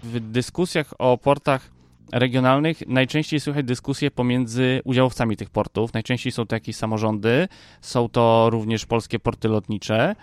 W 0.03 0.21
dyskusjach 0.21 0.87
o 0.99 1.19
portach 1.19 1.76
regionalnych 2.13 2.87
najczęściej 2.87 3.41
słychać 3.41 3.67
dyskusje 3.67 4.11
pomiędzy 4.11 4.81
udziałowcami 4.85 5.37
tych 5.37 5.51
portów. 5.51 5.95
Najczęściej 5.95 6.33
są 6.33 6.47
to 6.47 6.57
jakieś 6.57 6.77
samorządy, 6.77 7.49
są 7.81 8.09
to 8.09 8.51
również 8.51 8.87
polskie 8.87 9.19
porty 9.19 9.49
lotnicze. 9.49 10.17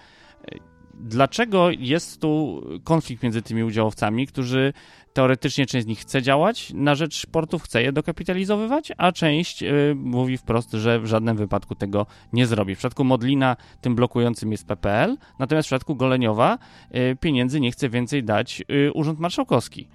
Dlaczego 0.99 1.69
jest 1.71 2.21
tu 2.21 2.61
konflikt 2.83 3.23
między 3.23 3.41
tymi 3.41 3.63
udziałowcami, 3.63 4.27
którzy 4.27 4.73
teoretycznie 5.13 5.65
część 5.65 5.85
z 5.85 5.87
nich 5.87 5.99
chce 5.99 6.21
działać 6.21 6.73
na 6.73 6.95
rzecz 6.95 7.25
portów, 7.25 7.63
chce 7.63 7.83
je 7.83 7.91
dokapitalizowywać, 7.91 8.91
a 8.97 9.11
część 9.11 9.63
y, 9.63 9.95
mówi 9.95 10.37
wprost, 10.37 10.71
że 10.71 10.99
w 10.99 11.05
żadnym 11.05 11.37
wypadku 11.37 11.75
tego 11.75 12.05
nie 12.33 12.47
zrobi. 12.47 12.75
W 12.75 12.77
przypadku 12.77 13.03
Modlina 13.03 13.55
tym 13.81 13.95
blokującym 13.95 14.51
jest 14.51 14.67
PPL, 14.67 15.17
natomiast 15.39 15.65
w 15.65 15.69
przypadku 15.69 15.95
Goleniowa 15.95 16.57
y, 16.95 17.17
pieniędzy 17.19 17.59
nie 17.59 17.71
chce 17.71 17.89
więcej 17.89 18.23
dać 18.23 18.63
y, 18.71 18.91
Urząd 18.93 19.19
Marszałkowski. 19.19 19.87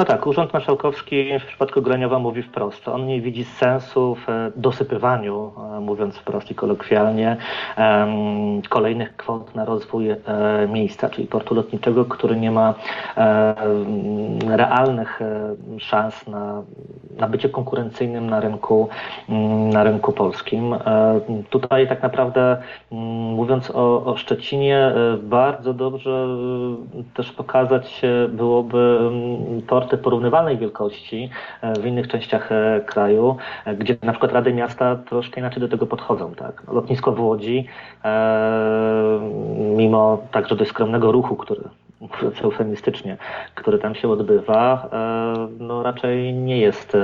No 0.00 0.06
tak, 0.06 0.26
Urząd 0.26 0.52
Marszałkowski 0.52 1.38
w 1.38 1.44
przypadku 1.46 1.82
Groniowa 1.82 2.18
mówi 2.18 2.42
wprost. 2.42 2.88
On 2.88 3.06
nie 3.06 3.20
widzi 3.20 3.44
sensu 3.44 4.16
w 4.26 4.28
e, 4.28 4.52
dosypywaniu, 4.56 5.52
e, 5.76 5.80
mówiąc 5.80 6.16
wprost 6.16 6.50
i 6.50 6.54
kolokwialnie, 6.54 7.36
kolejnych 8.68 9.16
kwot 9.16 9.54
na 9.54 9.64
rozwój 9.64 10.10
e, 10.10 10.18
miejsca, 10.68 11.08
czyli 11.08 11.26
portu 11.26 11.54
lotniczego, 11.54 12.04
który 12.04 12.36
nie 12.36 12.50
ma 12.50 12.74
realnych 14.46 15.20
szans 15.78 16.26
na, 16.26 16.62
na 17.16 17.28
bycie 17.28 17.48
konkurencyjnym 17.48 18.30
na 18.30 18.40
rynku, 18.40 18.88
mm, 19.28 19.70
na 19.70 19.82
rynku 19.82 20.12
polskim. 20.12 20.74
Tutaj 21.50 21.88
tak 21.88 22.02
naprawdę 22.02 22.56
mówiąc 22.90 23.70
o, 23.70 24.04
o 24.04 24.16
Szczecinie, 24.16 24.92
bardzo 25.22 25.74
dobrze 25.74 26.26
też 27.14 27.32
pokazać 27.32 28.02
byłoby 28.28 29.10
port 29.66 29.90
porty 29.90 29.98
porównywalnej 29.98 30.58
wielkości 30.58 31.30
e, 31.62 31.80
w 31.80 31.86
innych 31.86 32.08
częściach 32.08 32.52
e, 32.52 32.80
kraju, 32.86 33.36
e, 33.64 33.76
gdzie 33.76 33.96
na 34.02 34.12
przykład 34.12 34.32
Rady 34.32 34.52
Miasta 34.52 34.96
troszkę 34.96 35.40
inaczej 35.40 35.60
do 35.60 35.68
tego 35.68 35.86
podchodzą. 35.86 36.34
Tak? 36.34 36.62
Lotnisko 36.72 37.12
w 37.12 37.20
Łodzi, 37.20 37.66
mimo 39.76 40.18
także 40.30 40.56
dość 40.56 40.70
skromnego 40.70 41.12
ruchu, 41.12 41.36
który 41.36 41.62
mówiąc 42.00 42.42
eufemistycznie, 42.42 43.16
który 43.54 43.78
tam 43.78 43.94
się 43.94 44.08
odbywa, 44.08 44.88
no 45.58 45.82
raczej 45.82 46.34
nie 46.34 46.58
jest 46.58 46.96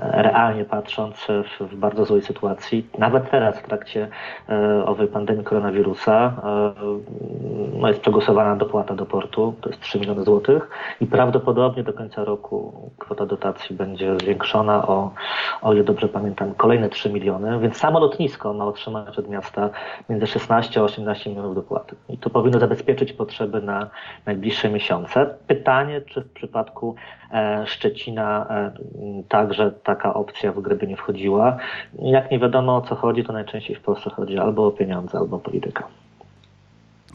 realnie 0.00 0.64
patrząc 0.64 1.26
w, 1.60 1.74
bardzo 1.76 2.04
złej 2.04 2.22
sytuacji. 2.22 2.86
Nawet 2.98 3.30
teraz 3.30 3.58
w 3.58 3.62
trakcie 3.62 4.08
owej 4.86 5.08
pandemii 5.08 5.44
koronawirusa 5.44 6.32
no 7.72 7.88
jest 7.88 8.00
przegłosowana 8.00 8.56
dopłata 8.56 8.94
do 8.94 9.06
portu, 9.06 9.54
to 9.60 9.68
jest 9.68 9.80
3 9.80 10.00
miliony 10.00 10.24
złotych 10.24 10.68
i 11.00 11.06
prawdopodobnie 11.06 11.82
do 11.82 11.92
końca 11.92 12.24
roku 12.24 12.90
kwota 12.98 13.26
dotacji 13.26 13.76
będzie 13.76 14.16
zwiększona 14.18 14.86
o, 14.86 15.12
o 15.62 15.72
ile 15.72 15.84
dobrze 15.84 16.08
pamiętam, 16.08 16.54
kolejne 16.54 16.88
3 16.88 17.10
miliony, 17.10 17.58
więc 17.60 17.76
samo 17.76 18.00
lotnisko 18.00 18.52
ma 18.52 18.66
otrzymać 18.66 19.18
od 19.18 19.28
miasta 19.28 19.70
między 20.08 20.26
16 20.26 20.80
a 20.80 20.82
18 20.82 21.30
milionów 21.30 21.54
dopłaty. 21.54 21.96
I 22.08 22.18
to 22.18 22.30
powinno 22.30 22.58
zabezpieczyć 22.58 23.12
potrzeby 23.12 23.62
na 23.62 23.90
najbliższe 24.26 24.70
miesiące. 24.70 25.34
Pytanie, 25.46 26.00
czy 26.00 26.20
w 26.20 26.32
przypadku 26.32 26.94
e, 27.32 27.64
Szczecina 27.66 28.46
e, 28.50 28.72
także 29.28 29.70
taka 29.70 30.14
opcja 30.14 30.52
w 30.52 30.60
grę 30.60 30.76
by 30.76 30.86
nie 30.86 30.96
wchodziła. 30.96 31.56
Jak 31.98 32.30
nie 32.30 32.38
wiadomo 32.38 32.76
o 32.76 32.80
co 32.80 32.94
chodzi, 32.94 33.24
to 33.24 33.32
najczęściej 33.32 33.76
w 33.76 33.80
Polsce 33.80 34.10
chodzi 34.10 34.38
albo 34.38 34.66
o 34.66 34.70
pieniądze, 34.70 35.18
albo 35.18 35.36
o 35.36 35.40
politykę. 35.40 35.84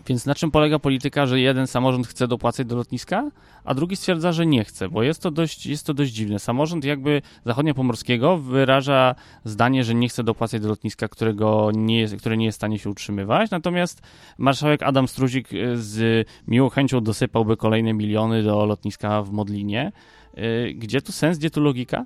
Więc 0.07 0.25
na 0.25 0.35
czym 0.35 0.51
polega 0.51 0.79
polityka, 0.79 1.25
że 1.25 1.39
jeden 1.39 1.67
samorząd 1.67 2.07
chce 2.07 2.27
dopłacać 2.27 2.67
do 2.67 2.75
lotniska, 2.75 3.31
a 3.63 3.73
drugi 3.73 3.95
stwierdza, 3.95 4.31
że 4.31 4.45
nie 4.45 4.63
chce, 4.63 4.89
bo 4.89 5.03
jest 5.03 5.21
to 5.21 5.31
dość, 5.31 5.65
jest 5.65 5.85
to 5.85 5.93
dość 5.93 6.11
dziwne. 6.11 6.39
Samorząd 6.39 6.85
jakby 6.85 7.21
zachodniopomorskiego 7.45 8.37
wyraża 8.37 9.15
zdanie, 9.43 9.83
że 9.83 9.95
nie 9.95 10.09
chce 10.09 10.23
dopłacać 10.23 10.61
do 10.61 10.67
lotniska, 10.67 11.07
którego 11.07 11.69
nie 11.73 11.99
jest, 11.99 12.15
które 12.15 12.37
nie 12.37 12.45
jest 12.45 12.55
w 12.55 12.59
stanie 12.59 12.79
się 12.79 12.89
utrzymywać, 12.89 13.51
natomiast 13.51 14.01
marszałek 14.37 14.83
Adam 14.83 15.07
Struzik 15.07 15.53
y, 15.53 15.77
z 15.77 16.27
miłą 16.47 16.69
chęcią 16.69 17.01
dosypałby 17.01 17.57
kolejne 17.57 17.93
miliony 17.93 18.43
do 18.43 18.65
lotniska 18.65 19.23
w 19.23 19.31
Modlinie. 19.31 19.91
Y, 20.37 20.73
gdzie 20.73 21.01
tu 21.01 21.11
sens, 21.11 21.37
gdzie 21.37 21.49
tu 21.49 21.61
logika? 21.61 22.05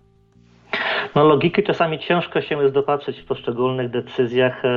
No, 1.15 1.23
logiki 1.23 1.63
czasami 1.63 1.99
ciężko 1.99 2.41
się 2.41 2.61
jest 2.61 2.73
dopatrzeć 2.73 3.19
w 3.19 3.25
poszczególnych 3.25 3.89
decyzjach 3.89 4.65
e, 4.65 4.69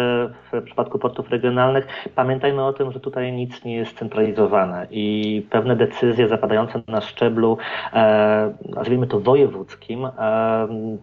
w 0.53 0.63
przypadku 0.65 0.99
portów 0.99 1.31
regionalnych. 1.31 1.87
Pamiętajmy 2.15 2.65
o 2.65 2.73
tym, 2.73 2.93
że 2.93 3.01
tutaj 3.01 3.33
nic 3.33 3.65
nie 3.65 3.77
jest 3.77 3.99
centralizowane 3.99 4.87
i 4.91 5.47
pewne 5.51 5.77
decyzje 5.77 6.29
zapadające 6.29 6.83
na 6.89 7.01
szczeblu, 7.01 7.59
e, 7.93 8.55
nazwijmy 8.65 9.07
to 9.07 9.21
wojewódzkim, 9.21 10.05
e, 10.05 10.11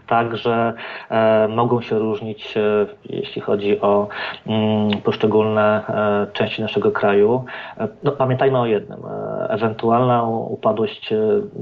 także 0.08 0.74
mogą 1.50 1.82
się 1.82 2.00
różnić, 2.00 2.54
jeśli 3.06 3.42
chodzi 3.42 3.82
o 3.82 4.08
mm, 4.48 5.02
poszczególne 5.02 5.84
części 6.34 6.62
naszego 6.62 6.92
kraju. 6.92 7.46
No, 8.04 8.12
pamiętajmy 8.12 8.60
o 8.60 8.66
jednym. 8.66 9.00
Ewentualna 9.50 10.24
upadłość 10.24 11.14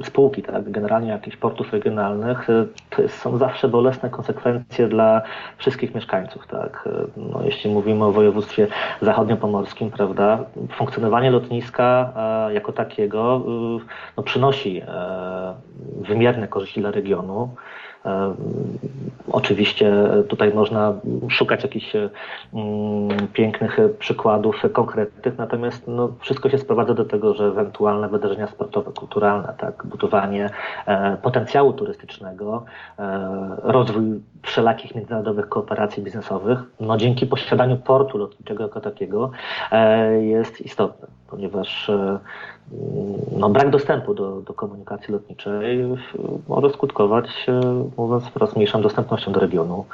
spółki, 0.03 0.43
tak, 0.43 0.71
generalnie 0.71 1.09
jakichś 1.09 1.37
portów 1.37 1.73
regionalnych, 1.73 2.47
to 2.89 3.07
są 3.07 3.37
zawsze 3.37 3.62
zawsze 3.63 3.71
bolesne 3.71 4.09
konsekwencje 4.09 4.87
dla 4.87 5.21
wszystkich 5.57 5.95
mieszkańców. 5.95 6.47
Tak? 6.47 6.89
No, 7.17 7.43
jeśli 7.43 7.69
mówimy 7.69 8.05
o 8.05 8.11
województwie 8.11 8.67
zachodniopomorskim, 9.01 9.91
prawda, 9.91 10.45
funkcjonowanie 10.77 11.31
lotniska 11.31 12.13
e, 12.15 12.53
jako 12.53 12.71
takiego 12.71 13.43
e, 13.45 13.85
no, 14.17 14.23
przynosi 14.23 14.81
e, 14.81 15.53
wymierne 16.01 16.47
korzyści 16.47 16.81
dla 16.81 16.91
regionu. 16.91 17.55
Oczywiście 19.31 19.93
tutaj 20.29 20.53
można 20.53 20.93
szukać 21.29 21.63
jakichś 21.63 21.93
pięknych 23.33 23.77
przykładów 23.99 24.61
konkretnych, 24.73 25.37
natomiast 25.37 25.87
no, 25.87 26.09
wszystko 26.19 26.49
się 26.49 26.57
sprowadza 26.57 26.93
do 26.93 27.05
tego, 27.05 27.33
że 27.33 27.45
ewentualne 27.45 28.09
wydarzenia 28.09 28.47
sportowe, 28.47 28.91
kulturalne, 28.91 29.53
tak, 29.57 29.85
budowanie 29.85 30.49
e, 30.85 31.17
potencjału 31.17 31.73
turystycznego, 31.73 32.65
e, 32.99 33.29
rozwój 33.63 34.21
wszelakich 34.41 34.95
międzynarodowych 34.95 35.49
kooperacji 35.49 36.03
biznesowych, 36.03 36.59
no 36.79 36.97
dzięki 36.97 37.25
posiadaniu 37.25 37.77
portu 37.77 38.17
lotniczego 38.17 38.63
jako 38.63 38.81
takiego 38.81 39.31
e, 39.71 40.23
jest 40.23 40.61
istotne, 40.61 41.07
ponieważ 41.33 41.89
no, 43.37 43.49
brak 43.49 43.69
dostępu 43.69 44.13
do, 44.13 44.41
do 44.41 44.53
komunikacji 44.53 45.13
lotniczej 45.13 45.85
może 46.47 46.69
skutkować, 46.69 47.25
e, 47.47 47.61
mówiąc 47.97 48.23
wprost, 48.23 48.55
mniejszą 48.55 48.81
dostępnością 48.81 49.31
do 49.31 49.39
regionu, 49.39 49.85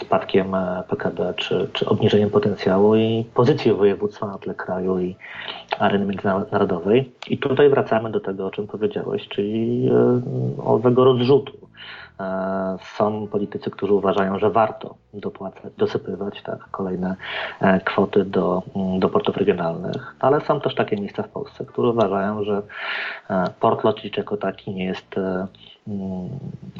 spadkiem 0.00 0.54
e, 0.54 0.82
PKB 0.88 1.34
czy, 1.36 1.68
czy 1.72 1.86
obniżeniem 1.86 2.30
potencjału 2.30 2.96
i 2.96 3.24
pozycji 3.34 3.72
województwa 3.72 4.26
na 4.26 4.38
tle 4.38 4.54
kraju 4.54 4.98
i 4.98 5.16
areny 5.78 6.06
międzynarodowej. 6.06 7.12
I 7.28 7.38
tutaj 7.38 7.70
wracamy 7.70 8.10
do 8.10 8.20
tego, 8.20 8.46
o 8.46 8.50
czym 8.50 8.66
powiedziałeś, 8.66 9.28
czyli 9.28 9.88
e, 9.88 10.20
owego 10.64 11.04
rozrzutu 11.04 11.52
E, 11.52 11.99
są 12.98 13.26
politycy, 13.26 13.70
którzy 13.70 13.92
uważają, 13.92 14.38
że 14.38 14.50
warto 14.50 14.94
dopłacać, 15.14 15.72
dosypywać 15.78 16.42
tak, 16.42 16.58
kolejne 16.70 17.16
e, 17.60 17.80
kwoty 17.80 18.24
do, 18.24 18.62
mm, 18.76 19.00
do 19.00 19.08
portów 19.08 19.36
regionalnych, 19.36 20.14
ale 20.20 20.40
są 20.40 20.60
też 20.60 20.74
takie 20.74 20.96
miejsca 20.96 21.22
w 21.22 21.28
Polsce, 21.28 21.64
które 21.64 21.88
uważają, 21.88 22.44
że 22.44 22.62
e, 23.30 23.44
port 23.60 23.84
lotniczy 23.84 24.20
jako 24.20 24.36
taki 24.36 24.70
nie 24.74 24.84
jest, 24.84 25.14
mm, 25.88 26.28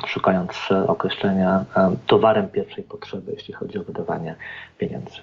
szukając 0.07 0.69
określenia, 0.87 1.65
towarem 2.07 2.49
pierwszej 2.49 2.85
potrzeby, 2.85 3.33
jeśli 3.33 3.55
chodzi 3.55 3.79
o 3.79 3.83
wydawanie 3.83 4.35
pieniędzy. 4.79 5.21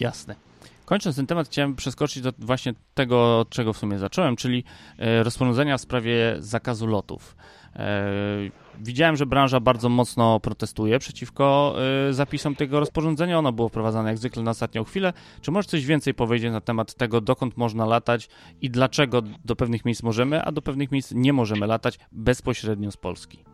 Jasne. 0.00 0.51
Kończąc 0.84 1.16
ten 1.16 1.26
temat, 1.26 1.48
chciałem 1.48 1.74
przeskoczyć 1.74 2.22
do 2.22 2.32
właśnie 2.38 2.74
tego, 2.94 3.38
od 3.38 3.50
czego 3.50 3.72
w 3.72 3.78
sumie 3.78 3.98
zacząłem, 3.98 4.36
czyli 4.36 4.64
rozporządzenia 5.22 5.78
w 5.78 5.80
sprawie 5.80 6.36
zakazu 6.38 6.86
lotów. 6.86 7.36
Widziałem, 8.80 9.16
że 9.16 9.26
branża 9.26 9.60
bardzo 9.60 9.88
mocno 9.88 10.40
protestuje 10.40 10.98
przeciwko 10.98 11.76
y, 12.10 12.14
zapisom 12.14 12.54
tego 12.54 12.80
rozporządzenia. 12.80 13.38
Ono 13.38 13.52
było 13.52 13.68
wprowadzane 13.68 14.08
jak 14.08 14.18
zwykle 14.18 14.42
na 14.42 14.50
ostatnią 14.50 14.84
chwilę. 14.84 15.12
Czy 15.40 15.50
możesz 15.50 15.66
coś 15.66 15.86
więcej 15.86 16.14
powiedzieć 16.14 16.52
na 16.52 16.60
temat 16.60 16.94
tego, 16.94 17.20
dokąd 17.20 17.56
można 17.56 17.86
latać 17.86 18.28
i 18.60 18.70
dlaczego 18.70 19.22
do 19.44 19.56
pewnych 19.56 19.84
miejsc 19.84 20.02
możemy, 20.02 20.42
a 20.42 20.52
do 20.52 20.62
pewnych 20.62 20.92
miejsc 20.92 21.12
nie 21.14 21.32
możemy 21.32 21.66
latać 21.66 21.98
bezpośrednio 22.12 22.90
z 22.90 22.96
Polski? 22.96 23.51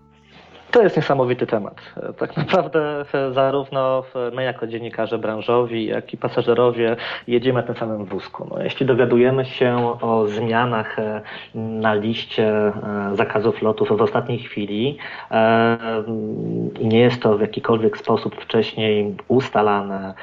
To 0.70 0.82
jest 0.82 0.96
niesamowity 0.96 1.46
temat. 1.46 1.80
Tak 2.18 2.36
naprawdę 2.36 3.04
zarówno 3.32 4.02
my 4.32 4.42
jako 4.42 4.66
dziennikarze 4.66 5.18
branżowi, 5.18 5.86
jak 5.86 6.14
i 6.14 6.16
pasażerowie 6.16 6.96
jedziemy 7.26 7.62
tym 7.62 7.76
samym 7.76 8.04
wózku. 8.04 8.46
No, 8.50 8.62
jeśli 8.62 8.86
dowiadujemy 8.86 9.44
się 9.44 9.96
o 10.00 10.26
zmianach 10.26 10.98
e, 10.98 11.20
na 11.54 11.94
liście 11.94 12.46
e, 12.46 12.72
zakazów 13.14 13.62
lotów 13.62 13.88
w 13.88 14.02
ostatniej 14.02 14.38
chwili 14.38 14.98
e, 15.30 15.78
i 16.80 16.86
nie 16.86 17.00
jest 17.00 17.22
to 17.22 17.38
w 17.38 17.40
jakikolwiek 17.40 17.98
sposób 17.98 18.36
wcześniej 18.36 19.16
ustalane, 19.28 20.14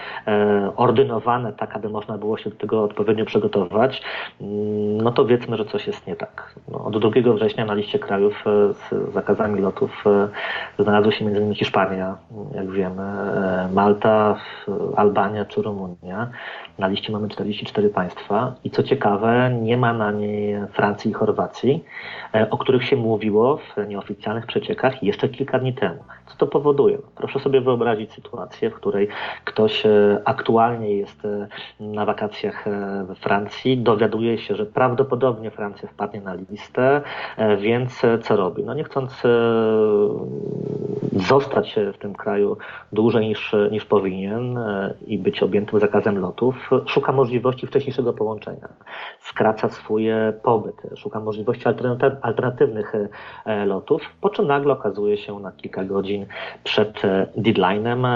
ordynowane 0.76 1.54
tak, 1.54 1.76
aby 1.76 1.90
można 1.90 2.18
było 2.18 2.38
się 2.38 2.50
do 2.50 2.56
tego 2.56 2.84
odpowiednio 2.84 3.26
przygotować, 3.26 4.02
mm, 4.42 4.98
no 4.98 5.12
to 5.12 5.26
wiedzmy, 5.26 5.58
że 5.58 5.66
coś 5.66 5.88
jest 5.88 6.08
nie 6.08 6.16
tak. 6.16 6.56
No, 6.68 6.86
od 6.86 7.00
2 7.00 7.34
września 7.34 7.66
na 7.66 7.74
liście 7.74 8.00
krajów 8.00 8.44
z 8.72 9.14
zakazami 9.14 9.62
lotów 9.62 10.04
znalazły 10.80 11.12
się 11.12 11.26
m.in. 11.26 11.54
Hiszpania, 11.54 12.18
jak 12.56 12.72
wiemy, 12.72 13.04
e, 13.04 13.70
Malta, 13.74 14.36
Albania 14.96 15.46
czy 15.46 15.62
Rumunia. 15.62 16.30
Na 16.80 16.88
liście 16.88 17.12
mamy 17.12 17.28
44 17.28 17.90
państwa 17.90 18.56
i 18.64 18.72
co 18.72 18.84
ciekawe, 18.84 19.52
nie 19.62 19.78
ma 19.78 19.94
na 19.94 20.12
niej 20.12 20.56
Francji 20.74 21.12
i 21.12 21.14
Chorwacji, 21.14 21.84
e, 22.34 22.50
o 22.50 22.58
których 22.58 22.84
się 22.84 22.96
mówiło 22.96 23.58
w 23.58 23.88
nieoficjalnych 23.88 24.46
przeciekach 24.46 25.04
jeszcze 25.04 25.30
kilka 25.30 25.60
dni 25.60 25.74
temu. 25.74 26.04
Co 26.26 26.36
to 26.38 26.48
powoduje? 26.48 26.98
Proszę 27.16 27.40
sobie 27.40 27.62
wyobrazić 27.62 28.14
sytuację, 28.14 28.70
w 28.70 28.76
której 28.76 29.08
ktoś 29.46 29.86
e, 29.86 30.22
aktualnie 30.26 30.96
jest 30.96 31.28
na 31.80 32.06
wakacjach 32.06 32.66
we 33.08 33.16
Francji, 33.16 33.78
dowiaduje 33.78 34.38
się, 34.38 34.56
że 34.56 34.66
prawdopodobnie 34.66 35.52
Francja 35.52 35.90
wpadnie 35.90 36.22
na 36.22 36.34
listę, 36.34 37.02
więc 37.58 38.02
co 38.24 38.36
robi? 38.36 38.64
No 38.64 38.74
nie 38.74 38.84
chcąc 38.84 39.24
zostać 41.16 41.76
w 41.94 41.98
tym 41.98 42.14
kraju 42.14 42.58
dłużej 42.94 43.28
niż, 43.28 43.56
niż 43.72 43.86
powinien 43.86 44.58
e, 44.58 44.94
i 45.08 45.20
być 45.20 45.44
objętym 45.44 45.80
zakazem 45.80 46.20
lotów, 46.20 46.70
szuka 46.86 47.12
możliwości 47.12 47.68
wcześniejszego 47.68 48.14
połączenia, 48.14 48.68
skraca 49.20 49.70
swój 49.70 50.06
pobyt, 50.44 50.76
szuka 50.96 51.20
możliwości 51.20 51.66
alternatywnych 52.22 52.94
e, 53.46 53.66
lotów, 53.66 54.02
po 54.22 54.30
czym 54.30 54.48
nagle 54.48 54.74
okazuje 54.74 55.18
się 55.18 55.40
na 55.40 55.52
kilka 55.52 55.84
godzin 55.84 56.26
przed 56.64 57.06
e, 57.06 57.28
deadline'em, 57.38 58.08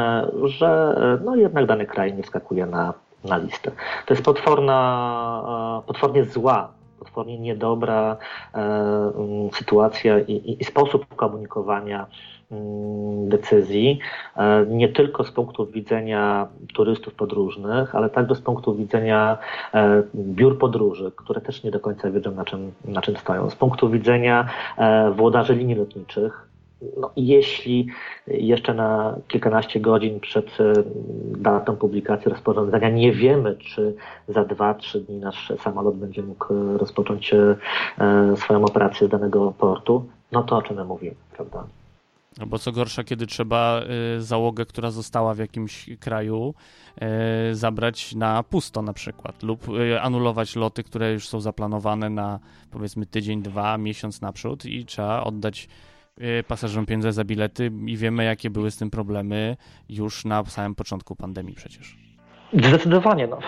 że 0.43 0.95
no 1.25 1.35
jednak 1.35 1.65
dany 1.65 1.85
kraj 1.85 2.13
nie 2.13 2.23
wskakuje 2.23 2.65
na, 2.65 2.93
na 3.23 3.37
listę. 3.37 3.71
To 4.05 4.13
jest 4.13 4.25
potworna, 4.25 5.83
potwornie 5.87 6.25
zła 6.25 6.78
potwornie 6.99 7.39
niedobra 7.39 8.17
e, 8.55 9.11
sytuacja 9.53 10.19
i, 10.19 10.31
i, 10.31 10.61
i, 10.61 10.65
sposób 10.65 11.15
komunikowania 11.15 12.07
Mm, 12.51 13.29
decyzji, 13.29 13.99
e, 14.37 14.65
nie 14.65 14.89
tylko 14.89 15.23
z 15.23 15.31
punktu 15.31 15.65
widzenia 15.65 16.47
turystów 16.73 17.13
podróżnych, 17.13 17.95
ale 17.95 18.09
także 18.09 18.35
z 18.35 18.41
punktu 18.41 18.75
widzenia 18.75 19.37
e, 19.73 20.03
biur 20.15 20.57
podróży, 20.57 21.11
które 21.15 21.41
też 21.41 21.63
nie 21.63 21.71
do 21.71 21.79
końca 21.79 22.11
wiedzą 22.11 22.31
na 22.31 22.45
czym, 22.45 22.71
na 22.85 23.01
czym 23.01 23.17
stoją, 23.17 23.49
z 23.49 23.55
punktu 23.55 23.89
widzenia 23.89 24.49
włodarzy 25.15 25.55
linii 25.55 25.75
lotniczych, 25.75 26.48
no, 26.97 27.11
jeśli 27.15 27.87
jeszcze 28.27 28.73
na 28.73 29.15
kilkanaście 29.27 29.79
godzin 29.79 30.19
przed 30.19 30.57
datą 31.37 31.75
publikacji 31.75 32.31
rozporządzenia 32.31 32.89
nie 32.89 33.11
wiemy, 33.11 33.55
czy 33.55 33.95
za 34.27 34.45
dwa, 34.45 34.73
trzy 34.73 35.01
dni 35.01 35.15
nasz 35.15 35.53
samolot 35.59 35.95
będzie 35.95 36.23
mógł 36.23 36.77
rozpocząć 36.77 37.31
swoją 38.35 38.65
operację 38.65 39.07
z 39.07 39.09
danego 39.09 39.53
portu, 39.57 40.05
no 40.31 40.43
to 40.43 40.57
o 40.57 40.61
czym 40.61 40.75
my 40.75 40.85
mówimy, 40.85 41.15
prawda? 41.33 41.63
Albo 42.39 42.59
co 42.59 42.71
gorsza, 42.71 43.03
kiedy 43.03 43.27
trzeba 43.27 43.81
załogę, 44.17 44.65
która 44.65 44.91
została 44.91 45.33
w 45.33 45.37
jakimś 45.37 45.89
kraju, 45.99 46.53
zabrać 47.51 48.15
na 48.15 48.43
pusto 48.43 48.81
na 48.81 48.93
przykład, 48.93 49.43
lub 49.43 49.67
anulować 50.01 50.55
loty, 50.55 50.83
które 50.83 51.13
już 51.13 51.27
są 51.27 51.41
zaplanowane 51.41 52.09
na 52.09 52.39
powiedzmy 52.71 53.05
tydzień, 53.05 53.41
dwa, 53.41 53.77
miesiąc 53.77 54.21
naprzód 54.21 54.65
i 54.65 54.85
trzeba 54.85 55.23
oddać 55.23 55.67
pasażerom 56.47 56.85
pieniądze 56.85 57.13
za 57.13 57.23
bilety 57.23 57.71
i 57.85 57.97
wiemy, 57.97 58.23
jakie 58.23 58.49
były 58.49 58.71
z 58.71 58.77
tym 58.77 58.89
problemy 58.89 59.57
już 59.89 60.25
na 60.25 60.45
samym 60.45 60.75
początku 60.75 61.15
pandemii 61.15 61.55
przecież. 61.55 62.08
Zdecydowanie. 62.53 63.27
No. 63.27 63.39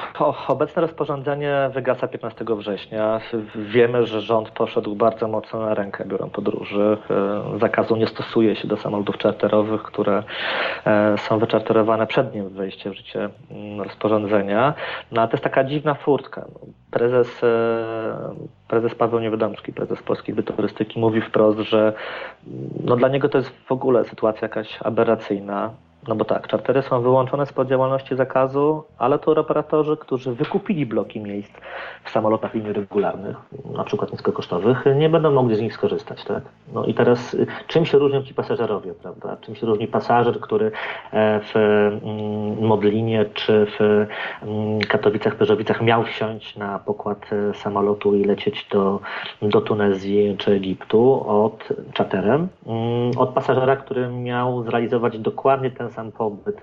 Obecne 0.48 0.81
rozporządzenie 0.81 1.70
wygasa 1.74 2.08
15 2.08 2.46
września. 2.58 3.20
Wiemy, 3.55 4.08
że 4.08 4.22
rząd 4.22 4.50
poszedł 4.50 4.96
bardzo 4.96 5.27
mocno 5.27 5.60
na 5.60 5.74
rękę 5.74 6.05
biurom 6.05 6.29
podróży. 6.29 6.98
E, 7.10 7.60
zakazu 7.60 7.96
nie 7.96 8.08
stosuje 8.08 8.55
się 8.55 8.67
do 8.67 8.77
samolotów 8.77 9.17
czarterowych, 9.17 9.84
które 9.84 10.24
e, 10.86 11.17
są 11.17 11.39
wyczarterowane 11.39 12.08
przed 12.08 12.29
dniem 12.29 12.50
wejścia 12.50 12.89
w 12.89 12.93
życie 12.93 13.29
mm, 13.51 13.81
rozporządzenia. 13.81 14.74
No, 15.12 15.22
ale 15.22 15.29
to 15.29 15.34
jest 15.34 15.43
taka 15.43 15.63
dziwna 15.63 15.93
furtka. 15.93 16.46
No, 16.53 16.60
prezes, 16.91 17.43
e, 17.43 18.36
prezes 18.67 18.96
Paweł 18.96 19.20
Niewiadomski, 19.20 19.74
prezes 19.74 20.03
Polskiej 20.03 20.36
Turystyki 20.36 21.00
mówi 21.00 21.22
wprost, 21.22 21.60
że 21.60 21.93
no, 22.84 22.96
dla 22.96 23.08
niego 23.08 23.29
to 23.29 23.38
jest 23.38 23.50
w 23.65 23.72
ogóle 23.72 24.03
sytuacja 24.05 24.41
jakaś 24.41 24.81
aberracyjna 24.81 25.70
no 26.08 26.15
bo 26.15 26.25
tak, 26.25 26.48
czartery 26.48 26.81
są 26.81 27.01
wyłączone 27.01 27.46
spod 27.46 27.67
działalności 27.67 28.15
zakazu, 28.15 28.84
ale 28.97 29.19
to 29.19 29.32
operatorzy, 29.32 29.97
którzy 29.97 30.36
wykupili 30.36 30.86
bloki 30.86 31.19
miejsc 31.19 31.54
w 32.04 32.10
samolotach 32.10 32.54
linii 32.54 32.73
regularnych, 32.73 33.38
na 33.73 33.84
przykład 33.84 34.12
niskokosztowych, 34.12 34.86
nie 34.95 35.10
będą 35.10 35.32
mogli 35.32 35.56
z 35.56 35.62
nich 35.62 35.73
skorzystać. 35.73 36.23
Tak? 36.23 36.43
No 36.73 36.86
i 36.86 36.93
teraz 36.93 37.34
y, 37.34 37.47
czym 37.67 37.86
się 37.86 37.97
różnią 37.97 38.23
ci 38.23 38.34
pasażerowie, 38.34 38.93
prawda? 38.93 39.38
Czym 39.41 39.56
się 39.56 39.65
różni 39.65 39.88
pasażer, 39.88 40.39
który 40.39 40.71
e, 41.12 41.39
w 41.39 41.56
mm, 41.56 42.67
Modlinie 42.67 43.25
czy 43.34 43.67
w 43.80 44.08
mm, 44.41 44.80
Katowicach, 44.80 45.36
Perzowicach 45.36 45.82
miał 45.82 46.04
wsiąść 46.04 46.58
na 46.58 46.80
pokład 46.80 47.30
e, 47.32 47.54
samolotu 47.54 48.15
i 48.15 48.23
lecieć 48.23 48.67
do, 48.71 48.99
do 49.41 49.62
Tunezji 49.62 50.36
czy 50.38 50.52
Egiptu 50.52 51.23
od 51.28 51.69
czarterem, 51.93 52.47
mm, 52.65 53.12
od 53.17 53.30
pasażera, 53.30 53.75
który 53.75 54.08
miał 54.08 54.63
zrealizować 54.63 55.19
dokładnie 55.19 55.71
ten 55.71 55.90
sam 55.91 56.12
pobyt 56.12 56.62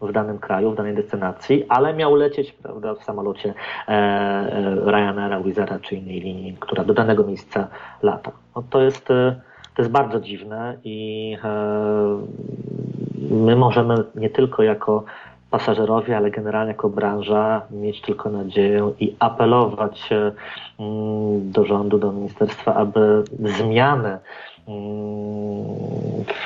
w 0.00 0.12
danym 0.12 0.38
kraju, 0.38 0.70
w 0.70 0.76
danej 0.76 0.94
destynacji, 0.94 1.64
ale 1.68 1.94
miał 1.94 2.14
lecieć 2.14 2.52
prawda, 2.52 2.94
w 2.94 3.04
samolocie 3.04 3.54
e, 3.88 3.92
e, 3.92 4.74
Ryanaira, 4.90 5.40
Wizera 5.40 5.78
czy 5.78 5.94
innej 5.94 6.20
linii, 6.20 6.56
która 6.60 6.84
do 6.84 6.94
danego 6.94 7.24
miejsca 7.24 7.68
lata. 8.02 8.32
No, 8.56 8.62
to, 8.70 8.82
jest, 8.82 9.10
e, 9.10 9.40
to 9.76 9.82
jest 9.82 9.90
bardzo 9.90 10.20
dziwne 10.20 10.76
i 10.84 11.36
my 13.30 13.56
możemy 13.56 13.94
nie 14.14 14.30
tylko 14.30 14.62
jako 14.62 15.04
pasażerowie, 15.50 16.16
ale 16.16 16.30
generalnie 16.30 16.72
jako 16.72 16.88
branża 16.88 17.62
mieć 17.70 18.00
tylko 18.00 18.30
nadzieję 18.30 18.92
i 19.00 19.16
apelować 19.18 20.10
do 21.40 21.64
rządu, 21.64 21.98
do 21.98 22.12
ministerstwa, 22.12 22.74
aby 22.74 23.24
zmiany 23.58 24.18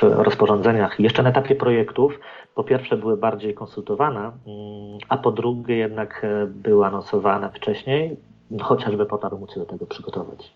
w 0.01 0.03
rozporządzeniach 0.03 1.01
jeszcze 1.01 1.23
na 1.23 1.29
etapie 1.29 1.55
projektów 1.55 2.19
po 2.55 2.65
pierwsze 2.65 2.97
były 2.97 3.17
bardziej 3.17 3.55
konsultowane, 3.55 4.21
mm, 4.21 4.99
a 5.09 5.17
po 5.17 5.33
drugie 5.33 5.77
jednak 5.77 6.25
e, 6.25 6.47
były 6.47 6.87
anonsowane 6.87 7.51
wcześniej, 7.51 8.17
chociażby 8.61 9.07
po 9.07 9.19
to, 9.19 9.27
aby 9.27 9.37
móc 9.37 9.55
się 9.55 9.61
do 9.61 9.67
tego 9.67 9.87
przygotować. 9.87 10.53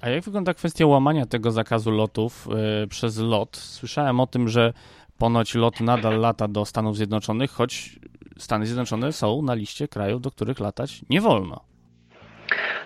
A 0.00 0.08
jak 0.08 0.24
wygląda 0.24 0.54
kwestia 0.54 0.86
łamania 0.86 1.26
tego 1.26 1.50
zakazu 1.50 1.90
lotów 1.90 2.48
yy, 2.80 2.86
przez 2.86 3.18
lot? 3.18 3.56
Słyszałem 3.56 4.20
o 4.20 4.26
tym, 4.26 4.48
że 4.48 4.72
ponoć 5.18 5.54
lot 5.54 5.80
nadal 5.80 6.20
lata 6.20 6.48
do 6.48 6.64
Stanów 6.64 6.96
Zjednoczonych, 6.96 7.50
choć 7.50 7.98
Stany 8.38 8.66
Zjednoczone 8.66 9.12
są 9.12 9.42
na 9.42 9.54
liście 9.54 9.88
krajów, 9.88 10.20
do 10.20 10.30
których 10.30 10.60
latać 10.60 11.04
nie 11.10 11.20
wolno. 11.20 11.60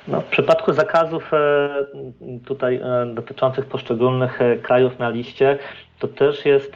No, 0.08 0.20
w 0.20 0.24
przypadku 0.24 0.72
zakazów 0.72 1.34
e, 1.34 1.68
tutaj 2.44 2.76
e, 2.76 3.06
dotyczących 3.14 3.66
poszczególnych 3.66 4.42
e, 4.42 4.56
krajów 4.56 4.98
na 4.98 5.10
liście, 5.10 5.58
to 5.98 6.08
też 6.08 6.44
jest 6.44 6.74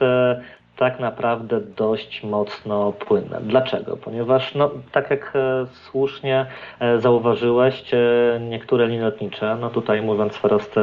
tak 0.76 1.00
naprawdę 1.00 1.60
dość 1.60 2.22
mocno 2.22 2.92
płynne. 2.92 3.40
Dlaczego? 3.40 3.96
Ponieważ, 3.96 4.54
no, 4.54 4.70
tak 4.92 5.10
jak 5.10 5.32
e, 5.34 5.66
słusznie 5.66 6.46
e, 6.80 7.00
zauważyłeś, 7.00 7.94
e, 7.94 7.98
niektóre 8.40 8.86
linie 8.86 9.02
lotnicze, 9.02 9.56
no 9.60 9.70
tutaj 9.70 10.02
mówiąc 10.02 10.36
wprost, 10.36 10.74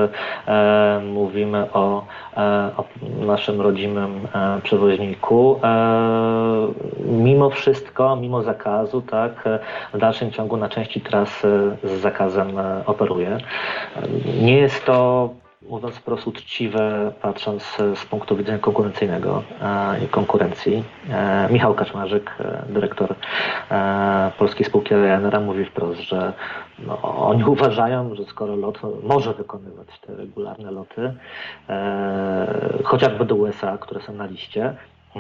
mówimy 1.14 1.72
o, 1.74 2.06
o, 2.78 2.84
naszym 3.26 3.62
rodzimym 3.62 4.28
przewoźniku, 4.64 5.60
mimo 7.06 7.50
wszystko, 7.50 8.16
mimo 8.16 8.42
zakazu, 8.44 9.02
tak, 9.02 9.44
w 9.94 9.98
dalszym 9.98 10.32
ciągu 10.32 10.58
na 10.58 10.70
części 10.70 11.02
tras 11.02 11.42
z 11.84 12.02
zakazem 12.02 12.50
operuje. 12.86 13.38
Nie 14.42 14.58
jest 14.58 14.86
to 14.86 15.30
mówiąc 15.70 15.96
wprost 15.96 16.28
uczciwe, 16.28 17.12
patrząc 17.22 17.64
z 17.96 18.06
punktu 18.06 18.36
widzenia 18.36 18.60
konkurencyjnego 18.60 19.44
i 20.06 20.08
konkurencji. 20.08 20.84
Michał 21.50 21.74
Kaczmarzyk, 21.74 22.32
dyrektor 22.70 23.16
Polskiej 24.38 24.66
Spółki 24.66 24.96
Ryanaira 24.96 25.40
mówi 25.40 25.66
wprost, 25.66 26.00
że 26.00 26.34
no, 26.80 27.02
oni 27.02 27.44
uważają, 27.56 28.16
że 28.16 28.26
skoro 28.26 28.56
lot 28.56 28.80
może 29.04 29.34
wykonywać 29.34 30.00
te 30.00 30.16
regularne 30.16 30.72
loty, 30.72 31.14
chociażby 32.84 33.26
do 33.26 33.36
USA, 33.36 33.78
które 33.78 34.02
są 34.02 34.14
na 34.14 34.26
liście, 34.26 34.76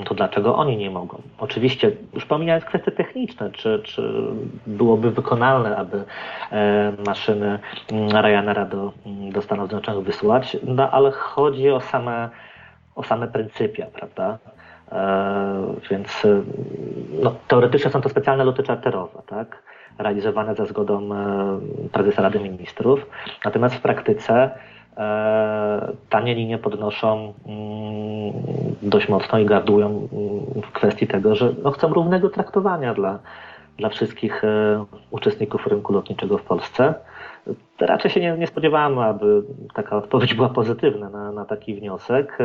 to 0.05 0.15
dlaczego 0.15 0.55
oni 0.55 0.77
nie 0.77 0.91
mogą? 0.91 1.21
Oczywiście, 1.39 1.91
już 2.13 2.25
pomijając 2.25 2.65
kwestie 2.65 2.91
techniczne, 2.91 3.51
czy, 3.51 3.81
czy 3.83 4.23
byłoby 4.67 5.11
wykonalne, 5.11 5.77
aby 5.77 6.03
e, 6.51 6.93
maszyny 7.07 7.59
mm, 7.91 8.09
Ryanaira 8.25 8.65
do, 8.65 8.93
mm, 9.05 9.31
do 9.31 9.41
Stanów 9.41 9.67
Zjednoczonych 9.67 10.05
wysłać, 10.05 10.57
no 10.63 10.91
ale 10.91 11.11
chodzi 11.11 11.69
o 11.69 11.81
same, 11.81 12.29
o 12.95 13.03
same 13.03 13.27
pryncypia, 13.27 13.85
prawda? 13.85 14.37
E, 14.91 15.75
więc 15.91 16.27
no, 17.23 17.35
teoretycznie 17.47 17.91
są 17.91 18.01
to 18.01 18.09
specjalne 18.09 18.43
loty 18.43 18.63
czarterowe, 18.63 19.21
tak? 19.27 19.63
realizowane 19.97 20.55
za 20.55 20.65
zgodą 20.65 21.13
e, 21.13 21.59
prezesa 21.91 22.21
Rady 22.21 22.39
Ministrów. 22.39 23.05
Natomiast 23.45 23.75
w 23.75 23.81
praktyce 23.81 24.51
E, 24.51 24.72
tanie 26.09 26.35
linie 26.35 26.57
podnoszą 26.57 27.33
mm, 27.45 28.33
dość 28.81 29.09
mocno 29.09 29.39
i 29.39 29.45
gardują 29.45 29.87
mm, 29.87 30.09
w 30.61 30.71
kwestii 30.71 31.07
tego, 31.07 31.35
że 31.35 31.53
no, 31.63 31.71
chcą 31.71 31.93
równego 31.93 32.29
traktowania 32.29 32.93
dla, 32.93 33.19
dla 33.77 33.89
wszystkich 33.89 34.43
e, 34.43 34.85
uczestników 35.11 35.67
rynku 35.67 35.93
lotniczego 35.93 36.37
w 36.37 36.43
Polsce. 36.43 36.93
Raczej 37.79 38.11
się 38.11 38.21
nie, 38.21 38.37
nie 38.37 38.47
spodziewałem, 38.47 38.99
aby 38.99 39.43
taka 39.73 39.97
odpowiedź 39.97 40.33
była 40.33 40.49
pozytywna 40.49 41.09
na, 41.09 41.31
na 41.31 41.45
taki 41.45 41.75
wniosek, 41.75 42.37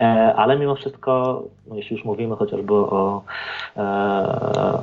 e, 0.00 0.34
ale 0.36 0.58
mimo 0.58 0.74
wszystko, 0.74 1.42
no 1.66 1.76
jeśli 1.76 1.96
już 1.96 2.04
mówimy 2.04 2.36
chociażby 2.36 2.74
o, 2.74 3.22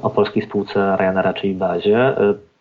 o 0.02 0.10
polskiej 0.10 0.44
spółce 0.44 0.98
Ryanaira, 0.98 1.34
czyli 1.34 1.54
bazie, 1.54 2.16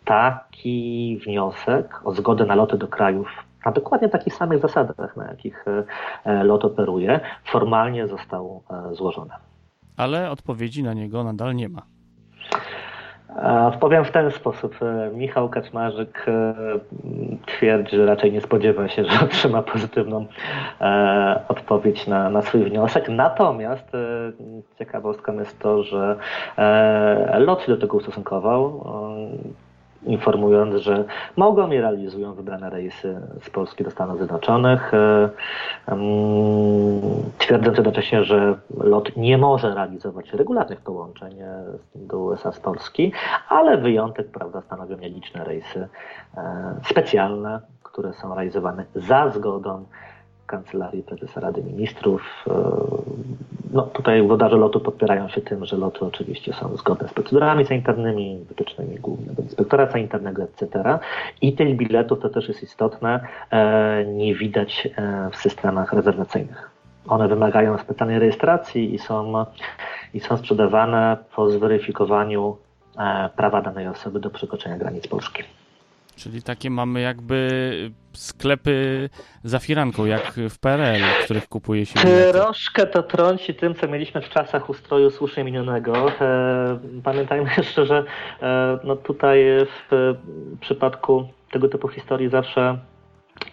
taki 0.04 1.18
wniosek 1.24 2.00
o 2.04 2.14
zgodę 2.14 2.46
na 2.46 2.54
loty 2.54 2.78
do 2.78 2.88
krajów 2.88 3.28
na 3.64 3.72
dokładnie 3.72 4.08
takich 4.08 4.34
samych 4.34 4.58
zasadach, 4.58 5.16
na 5.16 5.24
jakich 5.24 5.64
e, 5.68 5.84
e, 6.24 6.44
LOT 6.44 6.64
operuje, 6.64 7.20
formalnie 7.44 8.08
został 8.08 8.62
e, 8.70 8.94
złożony. 8.94 9.30
Ale 9.96 10.30
odpowiedzi 10.30 10.82
na 10.82 10.94
niego 10.94 11.24
nadal 11.24 11.54
nie 11.54 11.68
ma. 11.68 11.82
Powiem 13.80 14.04
w 14.04 14.10
ten 14.10 14.30
sposób. 14.30 14.78
Michał 15.14 15.48
Kaczmarzyk 15.48 16.26
twierdzi, 17.46 17.96
że 17.96 18.06
raczej 18.06 18.32
nie 18.32 18.40
spodziewa 18.40 18.88
się, 18.88 19.04
że 19.10 19.20
otrzyma 19.24 19.62
pozytywną 19.62 20.26
odpowiedź 21.48 22.06
na, 22.06 22.30
na 22.30 22.42
swój 22.42 22.64
wniosek. 22.64 23.08
Natomiast 23.08 23.92
ciekawostką 24.78 25.38
jest 25.38 25.58
to, 25.58 25.82
że 25.82 26.16
LOT 27.38 27.62
się 27.62 27.72
do 27.72 27.80
tego 27.80 27.96
ustosunkował 27.96 28.86
informując, 30.06 30.74
że 30.74 31.04
mogą 31.36 31.70
i 31.70 31.78
realizują 31.78 32.34
wybrane 32.34 32.70
rejsy 32.70 33.20
z 33.42 33.50
Polski 33.50 33.84
do 33.84 33.90
Stanów 33.90 34.18
Zjednoczonych, 34.18 34.94
e, 34.94 35.28
twierdząc 37.38 37.76
jednocześnie, 37.76 38.24
że 38.24 38.58
LOT 38.76 39.16
nie 39.16 39.38
może 39.38 39.74
realizować 39.74 40.32
regularnych 40.32 40.80
połączeń 40.80 41.40
e, 41.40 41.64
do 41.94 42.18
USA 42.18 42.52
z 42.52 42.60
Polski, 42.60 43.12
ale 43.48 43.76
wyjątek 43.78 44.30
prawda, 44.30 44.62
stanowią 44.62 44.96
nieliczne 44.96 45.44
rejsy 45.44 45.88
e, 46.36 46.74
specjalne, 46.84 47.60
które 47.82 48.12
są 48.12 48.34
realizowane 48.34 48.84
za 48.94 49.28
zgodą 49.28 49.84
Kancelarii 50.46 51.02
Prezesa 51.02 51.40
Rady 51.40 51.62
Ministrów. 51.62 52.22
E, 52.46 52.52
no, 53.72 53.82
tutaj 53.82 54.22
włodarze 54.22 54.56
lotu 54.56 54.80
podpierają 54.80 55.28
się 55.28 55.40
tym, 55.40 55.64
że 55.64 55.76
loty 55.76 56.04
oczywiście 56.04 56.52
są 56.52 56.76
zgodne 56.76 57.08
z 57.08 57.12
procedurami 57.12 57.66
sanitarnymi, 57.66 58.44
wytycznymi 58.48 58.96
głównego 58.96 59.42
inspektora 59.42 59.90
sanitarnego, 59.90 60.42
etc. 60.42 60.98
I 61.42 61.52
tych 61.52 61.76
biletów, 61.76 62.20
to 62.20 62.28
też 62.28 62.48
jest 62.48 62.62
istotne, 62.62 63.20
e, 63.50 64.04
nie 64.04 64.34
widać 64.34 64.88
e, 64.96 65.30
w 65.32 65.36
systemach 65.36 65.92
rezerwacyjnych. 65.92 66.70
One 67.08 67.28
wymagają 67.28 67.78
specjalnej 67.78 68.18
rejestracji 68.18 68.94
i 68.94 68.98
są, 68.98 69.44
i 70.14 70.20
są 70.20 70.36
sprzedawane 70.36 71.16
po 71.36 71.50
zweryfikowaniu 71.50 72.56
prawa 73.36 73.62
danej 73.62 73.88
osoby 73.88 74.20
do 74.20 74.30
przekroczenia 74.30 74.78
granic 74.78 75.06
Polski. 75.06 75.42
Czyli 76.16 76.42
takie 76.42 76.70
mamy 76.70 77.00
jakby 77.00 77.90
sklepy 78.12 79.08
za 79.44 79.58
firanką, 79.58 80.04
jak 80.04 80.34
w 80.50 80.58
PRL, 80.58 81.02
w 81.20 81.24
których 81.24 81.48
kupuje 81.48 81.86
się 81.86 82.00
bilety. 82.00 82.32
Troszkę 82.32 82.86
to 82.86 83.02
trąci 83.02 83.54
tym, 83.54 83.74
co 83.74 83.88
mieliśmy 83.88 84.20
w 84.20 84.28
czasach 84.28 84.70
ustroju 84.70 85.10
słusznie 85.10 85.44
minionego. 85.44 86.20
E, 86.20 86.78
pamiętajmy 87.04 87.50
jeszcze, 87.58 87.86
że 87.86 88.04
e, 88.42 88.78
no 88.84 88.96
tutaj 88.96 89.44
w 89.90 90.16
przypadku 90.60 91.28
tego 91.50 91.68
typu 91.68 91.88
historii 91.88 92.28
zawsze 92.28 92.78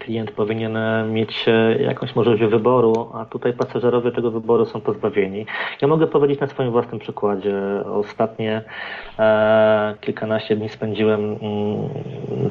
klient 0.06 0.32
powinien 0.32 0.78
e, 0.78 1.06
mieć 1.06 1.46
e, 1.48 1.82
jakąś 1.82 2.16
możliwość 2.16 2.44
wyboru, 2.52 3.10
a 3.14 3.26
tutaj 3.26 3.54
pasażerowie 3.54 4.12
tego 4.12 4.32
wyboru 4.32 4.66
są 4.66 4.82
pozbawieni. 4.82 5.46
Ja 5.82 5.88
mogę 5.88 6.08
powiedzieć 6.08 6.40
na 6.40 6.48
swoim 6.48 6.72
własnym 6.72 7.00
przykładzie. 7.00 7.56
Ostatnie 7.86 8.62
e, 9.20 9.96
kilkanaście 10.02 10.56
dni 10.56 10.70
spędziłem 10.70 11.20
mm, 11.20 11.40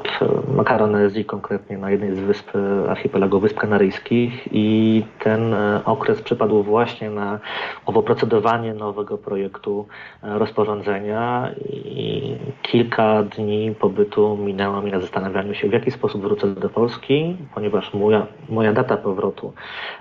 w 0.03 0.55
Makaronezji, 0.55 1.25
konkretnie 1.25 1.77
na 1.77 1.91
jednej 1.91 2.15
z 2.15 2.19
wysp 2.19 2.51
archipelagu 2.89 3.39
Wysp 3.39 3.57
Kanaryjskich 3.57 4.47
i 4.51 5.03
ten 5.19 5.53
e, 5.53 5.81
okres 5.85 6.21
przypadł 6.21 6.63
właśnie 6.63 7.09
na 7.09 7.39
owo 7.85 8.03
procedowanie 8.03 8.73
nowego 8.73 9.17
projektu 9.17 9.87
rozporządzenia 10.23 11.51
i 11.69 12.35
kilka 12.61 13.23
dni 13.23 13.75
pobytu 13.79 14.37
minęło 14.37 14.81
mi 14.81 14.91
na 14.91 14.99
zastanawianiu 14.99 15.53
się, 15.53 15.69
w 15.69 15.73
jaki 15.73 15.91
sposób 15.91 16.21
wrócę 16.21 16.47
do 16.47 16.69
Polski, 16.69 17.35
ponieważ 17.55 17.93
moja, 17.93 18.27
moja 18.49 18.73
data 18.73 18.97
powrotu, 18.97 19.53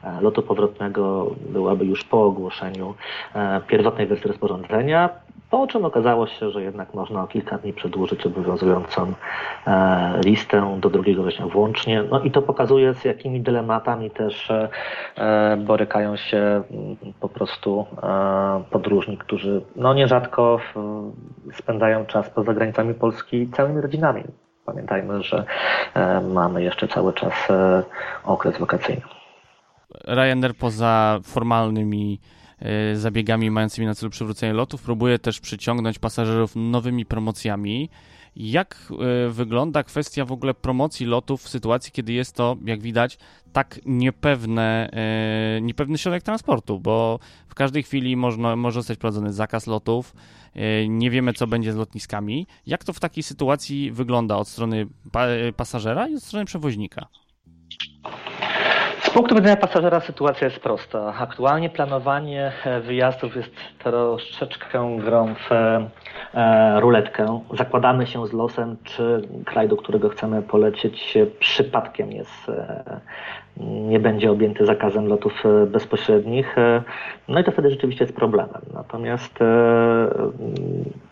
e, 0.04 0.20
lotu 0.20 0.42
powrotnego 0.42 1.30
byłaby 1.48 1.84
już 1.84 2.04
po 2.04 2.24
ogłoszeniu 2.24 2.94
e, 3.34 3.60
pierwotnej 3.60 4.06
wersji 4.06 4.28
rozporządzenia, 4.28 5.10
po 5.50 5.66
czym 5.66 5.84
okazało 5.84 6.26
się, 6.26 6.50
że 6.50 6.62
jednak 6.62 6.94
można 6.94 7.22
o 7.22 7.26
kilka 7.26 7.58
dni 7.58 7.72
przedłużyć 7.72 8.26
obowiązującą 8.26 9.12
e, 9.66 10.20
listę 10.24 10.78
do 10.80 10.90
2 10.90 11.02
września 11.22 11.46
włącznie. 11.46 12.02
No 12.10 12.20
i 12.20 12.30
to 12.30 12.42
pokazuje, 12.42 12.94
z 12.94 13.04
jakimi 13.04 13.40
dylematami 13.40 14.10
też 14.10 14.52
borykają 15.58 16.16
się 16.16 16.38
mm, 16.38 16.96
po 17.20 17.28
prostu 17.28 17.86
podróżni, 18.70 19.18
którzy 19.18 19.62
no 19.76 19.94
nierzadko 19.94 20.60
spędzają 21.54 22.06
czas 22.06 22.30
poza 22.30 22.54
granicami 22.54 22.94
Polski 22.94 23.48
całymi 23.48 23.80
rodzinami. 23.80 24.24
Pamiętajmy, 24.70 25.22
że 25.22 25.44
e, 25.94 26.20
mamy 26.20 26.62
jeszcze 26.62 26.88
cały 26.88 27.12
czas 27.12 27.32
e, 27.50 27.82
okres 28.24 28.58
wakacyjny. 28.58 29.02
Ryanair 30.04 30.54
poza 30.54 31.18
formalnymi 31.22 32.20
e, 32.58 32.96
zabiegami 32.96 33.50
mającymi 33.50 33.86
na 33.86 33.94
celu 33.94 34.10
przywrócenie 34.10 34.52
lotów 34.52 34.82
próbuje 34.82 35.18
też 35.18 35.40
przyciągnąć 35.40 35.98
pasażerów 35.98 36.52
nowymi 36.56 37.06
promocjami. 37.06 37.90
Jak 38.36 38.92
wygląda 39.30 39.82
kwestia 39.82 40.24
w 40.24 40.32
ogóle 40.32 40.54
promocji 40.54 41.06
lotów 41.06 41.42
w 41.42 41.48
sytuacji, 41.48 41.92
kiedy 41.92 42.12
jest 42.12 42.34
to, 42.34 42.56
jak 42.64 42.80
widać, 42.80 43.18
tak 43.52 43.80
niepewne, 43.86 44.90
niepewny 45.62 45.98
środek 45.98 46.22
transportu, 46.22 46.80
bo 46.80 47.18
w 47.48 47.54
każdej 47.54 47.82
chwili 47.82 48.16
można, 48.16 48.56
może 48.56 48.80
zostać 48.80 48.96
wprowadzony 48.96 49.32
zakaz 49.32 49.66
lotów, 49.66 50.14
E, 50.54 50.88
nie 50.88 51.10
wiemy, 51.10 51.32
co 51.32 51.46
będzie 51.46 51.72
z 51.72 51.76
lotniskami. 51.76 52.46
Jak 52.66 52.84
to 52.84 52.92
w 52.92 53.00
takiej 53.00 53.22
sytuacji 53.22 53.92
wygląda 53.92 54.36
od 54.36 54.48
strony 54.48 54.86
pasażera 55.56 56.08
i 56.08 56.16
od 56.16 56.22
strony 56.22 56.44
przewoźnika? 56.44 57.06
Z 59.10 59.12
punktu 59.12 59.34
widzenia 59.34 59.56
pasażera 59.56 60.00
sytuacja 60.00 60.44
jest 60.44 60.60
prosta. 60.60 61.14
Aktualnie 61.18 61.70
planowanie 61.70 62.52
e, 62.64 62.80
wyjazdów 62.80 63.36
jest 63.36 63.50
troszeczkę 63.78 64.96
grą 64.98 65.34
w 65.34 65.52
e, 65.52 66.80
ruletkę. 66.80 67.40
Zakładamy 67.58 68.06
się 68.06 68.26
z 68.26 68.32
losem, 68.32 68.76
czy 68.84 69.22
kraj, 69.44 69.68
do 69.68 69.76
którego 69.76 70.08
chcemy 70.08 70.42
polecieć, 70.42 71.18
przypadkiem 71.40 72.12
jest, 72.12 72.48
e, 72.48 73.00
nie 73.66 74.00
będzie 74.00 74.30
objęty 74.30 74.66
zakazem 74.66 75.06
lotów 75.06 75.42
bezpośrednich. 75.66 76.56
No 77.28 77.40
i 77.40 77.44
to 77.44 77.52
wtedy 77.52 77.70
rzeczywiście 77.70 78.04
jest 78.04 78.16
problemem. 78.16 78.62
Natomiast 78.74 79.38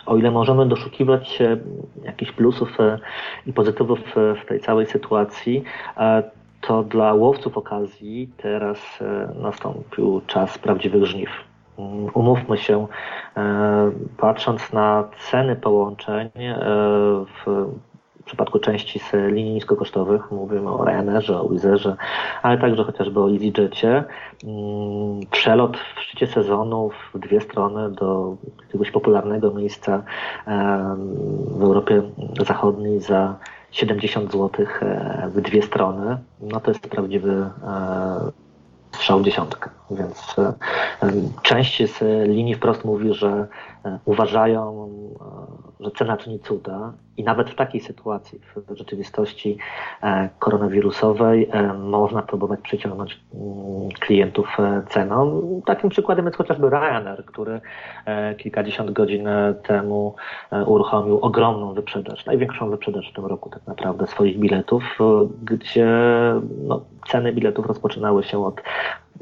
o 0.06 0.16
ile 0.16 0.30
możemy 0.30 0.66
doszukiwać 0.66 1.38
jakichś 2.04 2.32
plusów 2.32 2.78
i 3.46 3.52
pozytywów 3.52 3.98
w 4.14 4.48
tej 4.48 4.60
całej 4.60 4.86
sytuacji, 4.86 5.64
to 6.60 6.82
dla 6.82 7.14
łowców 7.14 7.56
okazji 7.58 8.30
teraz 8.36 8.78
e, 9.00 9.34
nastąpił 9.42 10.20
czas 10.26 10.58
prawdziwych 10.58 11.06
żniw. 11.06 11.30
Mm, 11.78 12.10
umówmy 12.14 12.58
się, 12.58 12.86
e, 13.36 13.90
patrząc 14.16 14.72
na 14.72 15.04
ceny 15.30 15.56
połączeń 15.56 16.30
e, 16.36 16.52
w 17.46 17.66
przypadku 18.24 18.58
części 18.58 18.98
z 18.98 19.12
linii 19.12 19.54
niskokosztowych, 19.54 20.30
mówimy 20.30 20.70
o 20.70 20.84
Ryanerze, 20.84 21.40
o 21.40 21.48
Wizerze, 21.48 21.96
ale 22.42 22.58
także 22.58 22.84
chociażby 22.84 23.20
o 23.20 23.30
EasyJetie, 23.30 24.04
mm, 24.44 25.20
przelot 25.30 25.76
w 25.76 26.00
szczycie 26.00 26.26
sezonu 26.26 26.90
w 27.14 27.18
dwie 27.18 27.40
strony 27.40 27.90
do 27.90 28.36
jakiegoś 28.62 28.90
popularnego 28.90 29.54
miejsca 29.54 30.02
w 31.56 31.62
Europie 31.62 32.02
Zachodniej 32.46 33.00
za 33.00 33.34
70 33.70 34.32
zł 34.32 34.66
w 35.34 35.40
dwie 35.40 35.62
strony, 35.62 36.18
no 36.40 36.60
to 36.60 36.70
jest 36.70 36.88
prawdziwy 36.88 37.50
strzał 38.98 39.22
dziesiątka. 39.22 39.70
Więc 39.90 40.36
e, 40.38 40.52
część 41.42 41.92
z 41.92 42.28
linii 42.28 42.54
wprost 42.54 42.84
mówi, 42.84 43.14
że 43.14 43.28
e, 43.28 43.46
uważają, 44.04 44.88
e, 45.80 45.84
że 45.84 45.90
cena 45.90 46.16
czyni 46.16 46.40
cuda 46.40 46.92
i 47.16 47.24
nawet 47.24 47.50
w 47.50 47.54
takiej 47.54 47.80
sytuacji, 47.80 48.40
w 48.66 48.76
rzeczywistości 48.76 49.58
koronawirusowej, 50.38 51.50
można 51.78 52.22
próbować 52.22 52.60
przyciągnąć 52.60 53.20
mm, 53.34 53.88
klientów 54.00 54.56
ceną. 54.88 55.42
Takim 55.66 55.90
przykładem 55.90 56.24
jest 56.24 56.38
chociażby 56.38 56.70
Ryanair, 56.70 57.24
który 57.24 57.60
kilkadziesiąt 58.38 58.90
godzin 58.90 59.28
temu 59.62 60.14
uruchomił 60.66 61.18
ogromną 61.18 61.74
wyprzedaż, 61.74 62.26
największą 62.26 62.70
wyprzedaż 62.70 63.10
w 63.10 63.14
tym 63.14 63.26
roku 63.26 63.50
tak 63.50 63.66
naprawdę 63.66 64.06
swoich 64.06 64.38
biletów, 64.38 64.98
gdzie 65.42 65.88
no, 66.62 66.80
ceny 67.08 67.32
biletów 67.32 67.66
rozpoczynały 67.66 68.22
się 68.22 68.44
od 68.44 68.62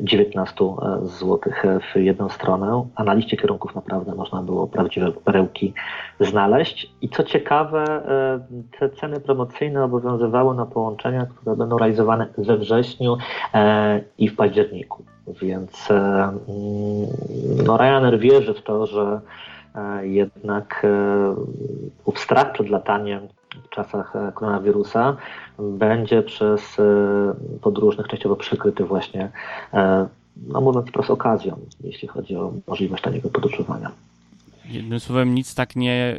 19 0.00 0.64
e, 0.64 1.06
zł 1.06 1.38
w 1.80 1.96
jedną 1.96 2.28
stronę, 2.28 2.86
a 2.94 3.04
na 3.04 3.14
liście 3.14 3.36
kierunków 3.36 3.74
naprawdę 3.74 4.14
można 4.14 4.42
było 4.42 4.66
prawdziwe 4.66 5.12
perełki 5.12 5.74
znaleźć. 6.20 6.90
I 7.02 7.08
co 7.08 7.24
ciekawe, 7.24 7.84
e, 7.84 8.78
te 8.78 8.90
ceny 8.90 9.20
promocyjne 9.20 9.84
obowiązywały 9.84 10.54
na 10.54 10.66
połączenia, 10.66 11.26
które 11.26 11.56
będą 11.56 11.78
realizowane 11.78 12.26
we 12.38 12.56
wrześniu 12.56 13.16
e, 13.54 14.00
i 14.18 14.28
w 14.28 14.36
październiku. 14.36 15.04
Więc 15.42 15.90
mm, 15.90 16.38
no, 17.66 17.76
Ryanair 17.76 18.18
wierzy 18.18 18.54
w 18.54 18.62
to, 18.62 18.86
że 18.86 19.20
jednak 20.02 20.86
ów 22.04 22.18
strach 22.18 22.52
przed 22.52 22.68
lataniem 22.68 23.28
w 23.28 23.45
czasach 23.76 24.16
e, 24.16 24.32
koronawirusa 24.32 25.16
będzie 25.58 26.22
przez 26.22 26.78
e, 26.78 26.82
podróżnych 27.60 28.08
częściowo 28.08 28.36
przykryty 28.36 28.84
właśnie, 28.84 29.30
e, 29.74 30.06
no 30.46 30.60
mówiąc 30.60 30.88
wprost, 30.88 31.10
okazją, 31.10 31.58
jeśli 31.80 32.08
chodzi 32.08 32.36
o 32.36 32.52
możliwość 32.66 33.02
taniego 33.02 33.28
podróżowania. 33.28 33.90
Jednym 34.64 35.00
słowem, 35.00 35.34
nic 35.34 35.54
tak 35.54 35.76
nie 35.76 36.16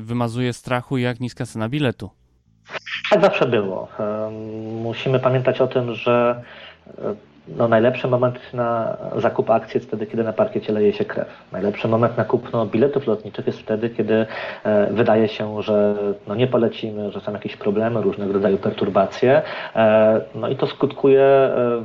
wymazuje 0.00 0.52
strachu 0.52 0.98
jak 0.98 1.20
niska 1.20 1.46
cena 1.46 1.68
biletu. 1.68 2.10
Tak 3.10 3.20
zawsze 3.20 3.46
było. 3.46 3.88
Musimy 4.82 5.18
pamiętać 5.18 5.60
o 5.60 5.66
tym, 5.66 5.94
że 5.94 6.42
no, 7.56 7.68
najlepszy 7.68 8.08
moment 8.08 8.38
na 8.54 8.96
zakup 9.16 9.50
akcji 9.50 9.78
jest 9.78 9.88
wtedy, 9.88 10.06
kiedy 10.06 10.24
na 10.24 10.32
parkiecie 10.32 10.72
leje 10.72 10.92
się 10.92 11.04
krew. 11.04 11.28
Najlepszy 11.52 11.88
moment 11.88 12.16
na 12.16 12.24
kupno 12.24 12.66
biletów 12.66 13.06
lotniczych 13.06 13.46
jest 13.46 13.60
wtedy, 13.60 13.90
kiedy 13.90 14.26
e, 14.64 14.86
wydaje 14.92 15.28
się, 15.28 15.62
że 15.62 15.94
no, 16.26 16.34
nie 16.34 16.46
polecimy, 16.46 17.12
że 17.12 17.20
są 17.20 17.32
jakieś 17.32 17.56
problemy, 17.56 18.02
różnego 18.02 18.32
rodzaju 18.32 18.58
perturbacje. 18.58 19.42
E, 19.76 20.20
no 20.34 20.48
i 20.48 20.56
to 20.56 20.66
skutkuje 20.66 21.22
e, 21.22 21.84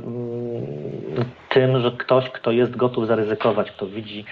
tym, 1.48 1.80
że 1.80 1.92
ktoś, 1.92 2.30
kto 2.30 2.50
jest 2.50 2.76
gotów 2.76 3.06
zaryzykować, 3.06 3.70
kto 3.70 3.86
widzi 3.86 4.24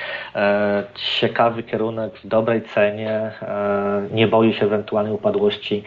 ciekawy 0.94 1.62
kierunek 1.62 2.18
w 2.18 2.26
dobrej 2.26 2.62
cenie, 2.62 3.30
nie 4.12 4.28
boi 4.28 4.54
się 4.54 4.66
ewentualnej 4.66 5.12
upadłości 5.12 5.84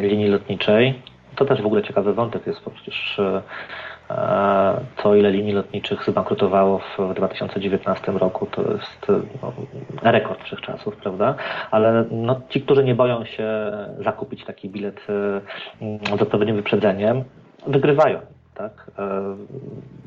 linii 0.00 0.28
lotniczej. 0.28 0.94
To 1.36 1.44
też 1.44 1.62
w 1.62 1.66
ogóle 1.66 1.82
ciekawy 1.82 2.14
wątek 2.14 2.46
jest, 2.46 2.64
bo 2.64 2.70
przecież 2.70 3.20
to, 4.96 5.14
ile 5.14 5.30
linii 5.30 5.52
lotniczych 5.52 6.04
zbankrutowało 6.04 6.78
w 6.78 7.14
2019 7.14 8.12
roku, 8.12 8.46
to 8.46 8.72
jest 8.72 9.06
no, 9.42 9.52
rekord 10.02 10.42
wszechczasów, 10.44 10.96
prawda? 10.96 11.34
Ale 11.70 12.04
no, 12.10 12.40
ci, 12.48 12.60
którzy 12.60 12.84
nie 12.84 12.94
boją 12.94 13.24
się 13.24 13.48
zakupić 13.98 14.44
taki 14.44 14.70
bilet 14.70 15.06
e, 16.10 16.16
z 16.18 16.22
odpowiednim 16.22 16.56
wyprzedzeniem, 16.56 17.24
wygrywają. 17.66 18.20
Tak? 18.54 18.90
E, 18.98 19.36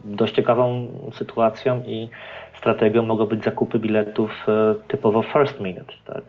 dość 0.05 0.35
ciekawą 0.35 0.88
sytuacją 1.13 1.83
i 1.85 2.09
strategią 2.53 3.05
mogą 3.05 3.25
być 3.25 3.43
zakupy 3.43 3.79
biletów 3.79 4.45
e, 4.47 4.75
typowo 4.88 5.23
first 5.23 5.59
minute. 5.59 5.93
Tak? 6.05 6.23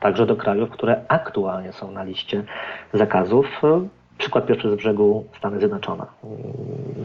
Także 0.00 0.26
do 0.26 0.36
krajów, 0.36 0.70
które 0.70 1.00
aktualnie 1.08 1.72
są 1.72 1.90
na 1.90 2.04
liście 2.04 2.44
zakazów 2.92 3.62
Przykład 4.18 4.46
pierwszy 4.46 4.70
z 4.70 4.74
brzegu 4.74 5.24
Stany 5.38 5.58
Zjednoczone. 5.58 6.06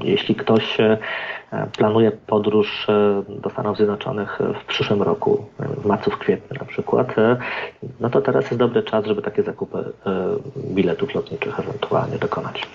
Jeśli 0.03 0.35
ktoś 0.35 0.79
e, 0.79 0.97
planuje 1.77 2.11
podróż 2.11 2.87
e, 2.89 3.23
do 3.41 3.49
Stanów 3.49 3.77
Zjednoczonych 3.77 4.39
w 4.61 4.65
przyszłym 4.65 5.01
roku, 5.01 5.45
w 5.59 5.85
marcu, 5.85 6.11
w 6.11 6.17
kwietniu 6.17 6.57
na 6.59 6.65
przykład, 6.65 7.17
e, 7.17 7.37
no 7.99 8.09
to 8.09 8.21
teraz 8.21 8.43
jest 8.43 8.57
dobry 8.57 8.83
czas, 8.83 9.05
żeby 9.05 9.21
takie 9.21 9.43
zakupy 9.43 9.93
biletów 10.57 11.15
lotniczych 11.15 11.59
ewentualnie 11.59 12.17
dokonać. 12.17 12.67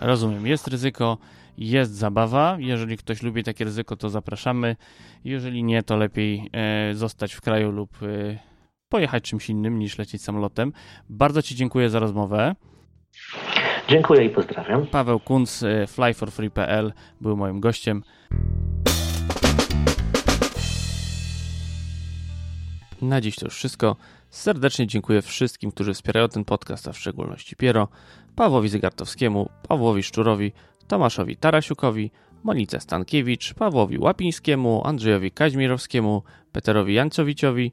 Rozumiem. 0.00 0.46
Jest 0.46 0.68
ryzyko, 0.68 1.18
jest 1.58 1.94
zabawa. 1.94 2.56
Jeżeli 2.58 2.96
ktoś 2.96 3.22
lubi 3.22 3.44
takie 3.44 3.64
ryzyko, 3.64 3.96
to 3.96 4.10
zapraszamy. 4.10 4.76
Jeżeli 5.24 5.64
nie, 5.64 5.82
to 5.82 5.96
lepiej 5.96 6.50
zostać 6.92 7.34
w 7.34 7.40
kraju 7.40 7.70
lub 7.70 7.98
pojechać 8.88 9.24
czymś 9.24 9.50
innym 9.50 9.78
niż 9.78 9.98
lecieć 9.98 10.22
samolotem. 10.22 10.72
Bardzo 11.08 11.42
Ci 11.42 11.54
dziękuję 11.54 11.90
za 11.90 11.98
rozmowę. 11.98 12.54
Dziękuję 13.88 14.24
i 14.24 14.30
pozdrawiam. 14.30 14.86
Paweł 14.86 15.20
Kunz, 15.20 15.62
y, 15.62 15.86
flyforfree.pl 15.86 16.92
był 17.20 17.36
moim 17.36 17.60
gościem. 17.60 18.02
Na 23.02 23.20
dziś 23.20 23.36
to 23.36 23.44
już 23.44 23.54
wszystko. 23.54 23.96
Serdecznie 24.30 24.86
dziękuję 24.86 25.22
wszystkim, 25.22 25.70
którzy 25.70 25.94
wspierają 25.94 26.28
ten 26.28 26.44
podcast, 26.44 26.88
a 26.88 26.92
w 26.92 26.98
szczególności 26.98 27.56
Piero, 27.56 27.88
Pawłowi 28.36 28.68
Zygartowskiemu, 28.68 29.48
Pawłowi 29.68 30.02
Szczurowi, 30.02 30.52
Tomaszowi 30.88 31.36
Tarasiukowi, 31.36 32.10
Monice 32.44 32.80
Stankiewicz, 32.80 33.54
Pawłowi 33.54 33.98
Łapińskiemu, 33.98 34.82
Andrzejowi 34.86 35.30
Kaźmirowskiemu, 35.30 36.22
Peterowi 36.52 36.94
Jancowiciowi, 36.94 37.72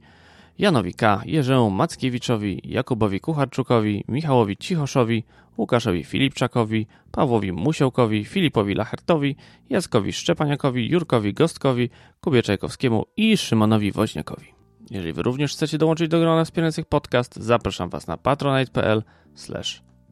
Janowi 0.57 0.93
K., 0.93 1.21
Jerzemu 1.25 1.69
Mackiewiczowi, 1.69 2.61
Jakubowi 2.63 3.19
Kucharczukowi, 3.19 4.03
Michałowi 4.07 4.57
Cichoszowi, 4.57 5.23
Łukaszowi 5.57 6.03
Filipczakowi, 6.03 6.87
Pawłowi 7.11 7.51
Musiołkowi, 7.51 8.25
Filipowi 8.25 8.75
Lachertowi, 8.75 9.35
Jackowi 9.69 10.13
Szczepaniakowi, 10.13 10.89
Jurkowi 10.89 11.33
Gostkowi, 11.33 11.89
Kubie 12.21 12.43
Czajkowskiemu 12.43 13.05
i 13.17 13.37
Szymonowi 13.37 13.91
Woźniakowi. 13.91 14.53
Jeżeli 14.91 15.13
Wy 15.13 15.23
również 15.23 15.53
chcecie 15.53 15.77
dołączyć 15.77 16.07
do 16.09 16.19
grona 16.19 16.45
wspierających 16.45 16.85
podcast, 16.85 17.35
zapraszam 17.35 17.89
Was 17.89 18.07
na 18.07 18.17
patronite.pl 18.17 19.03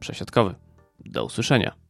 przesiadkowy. 0.00 0.54
Do 1.04 1.24
usłyszenia. 1.24 1.83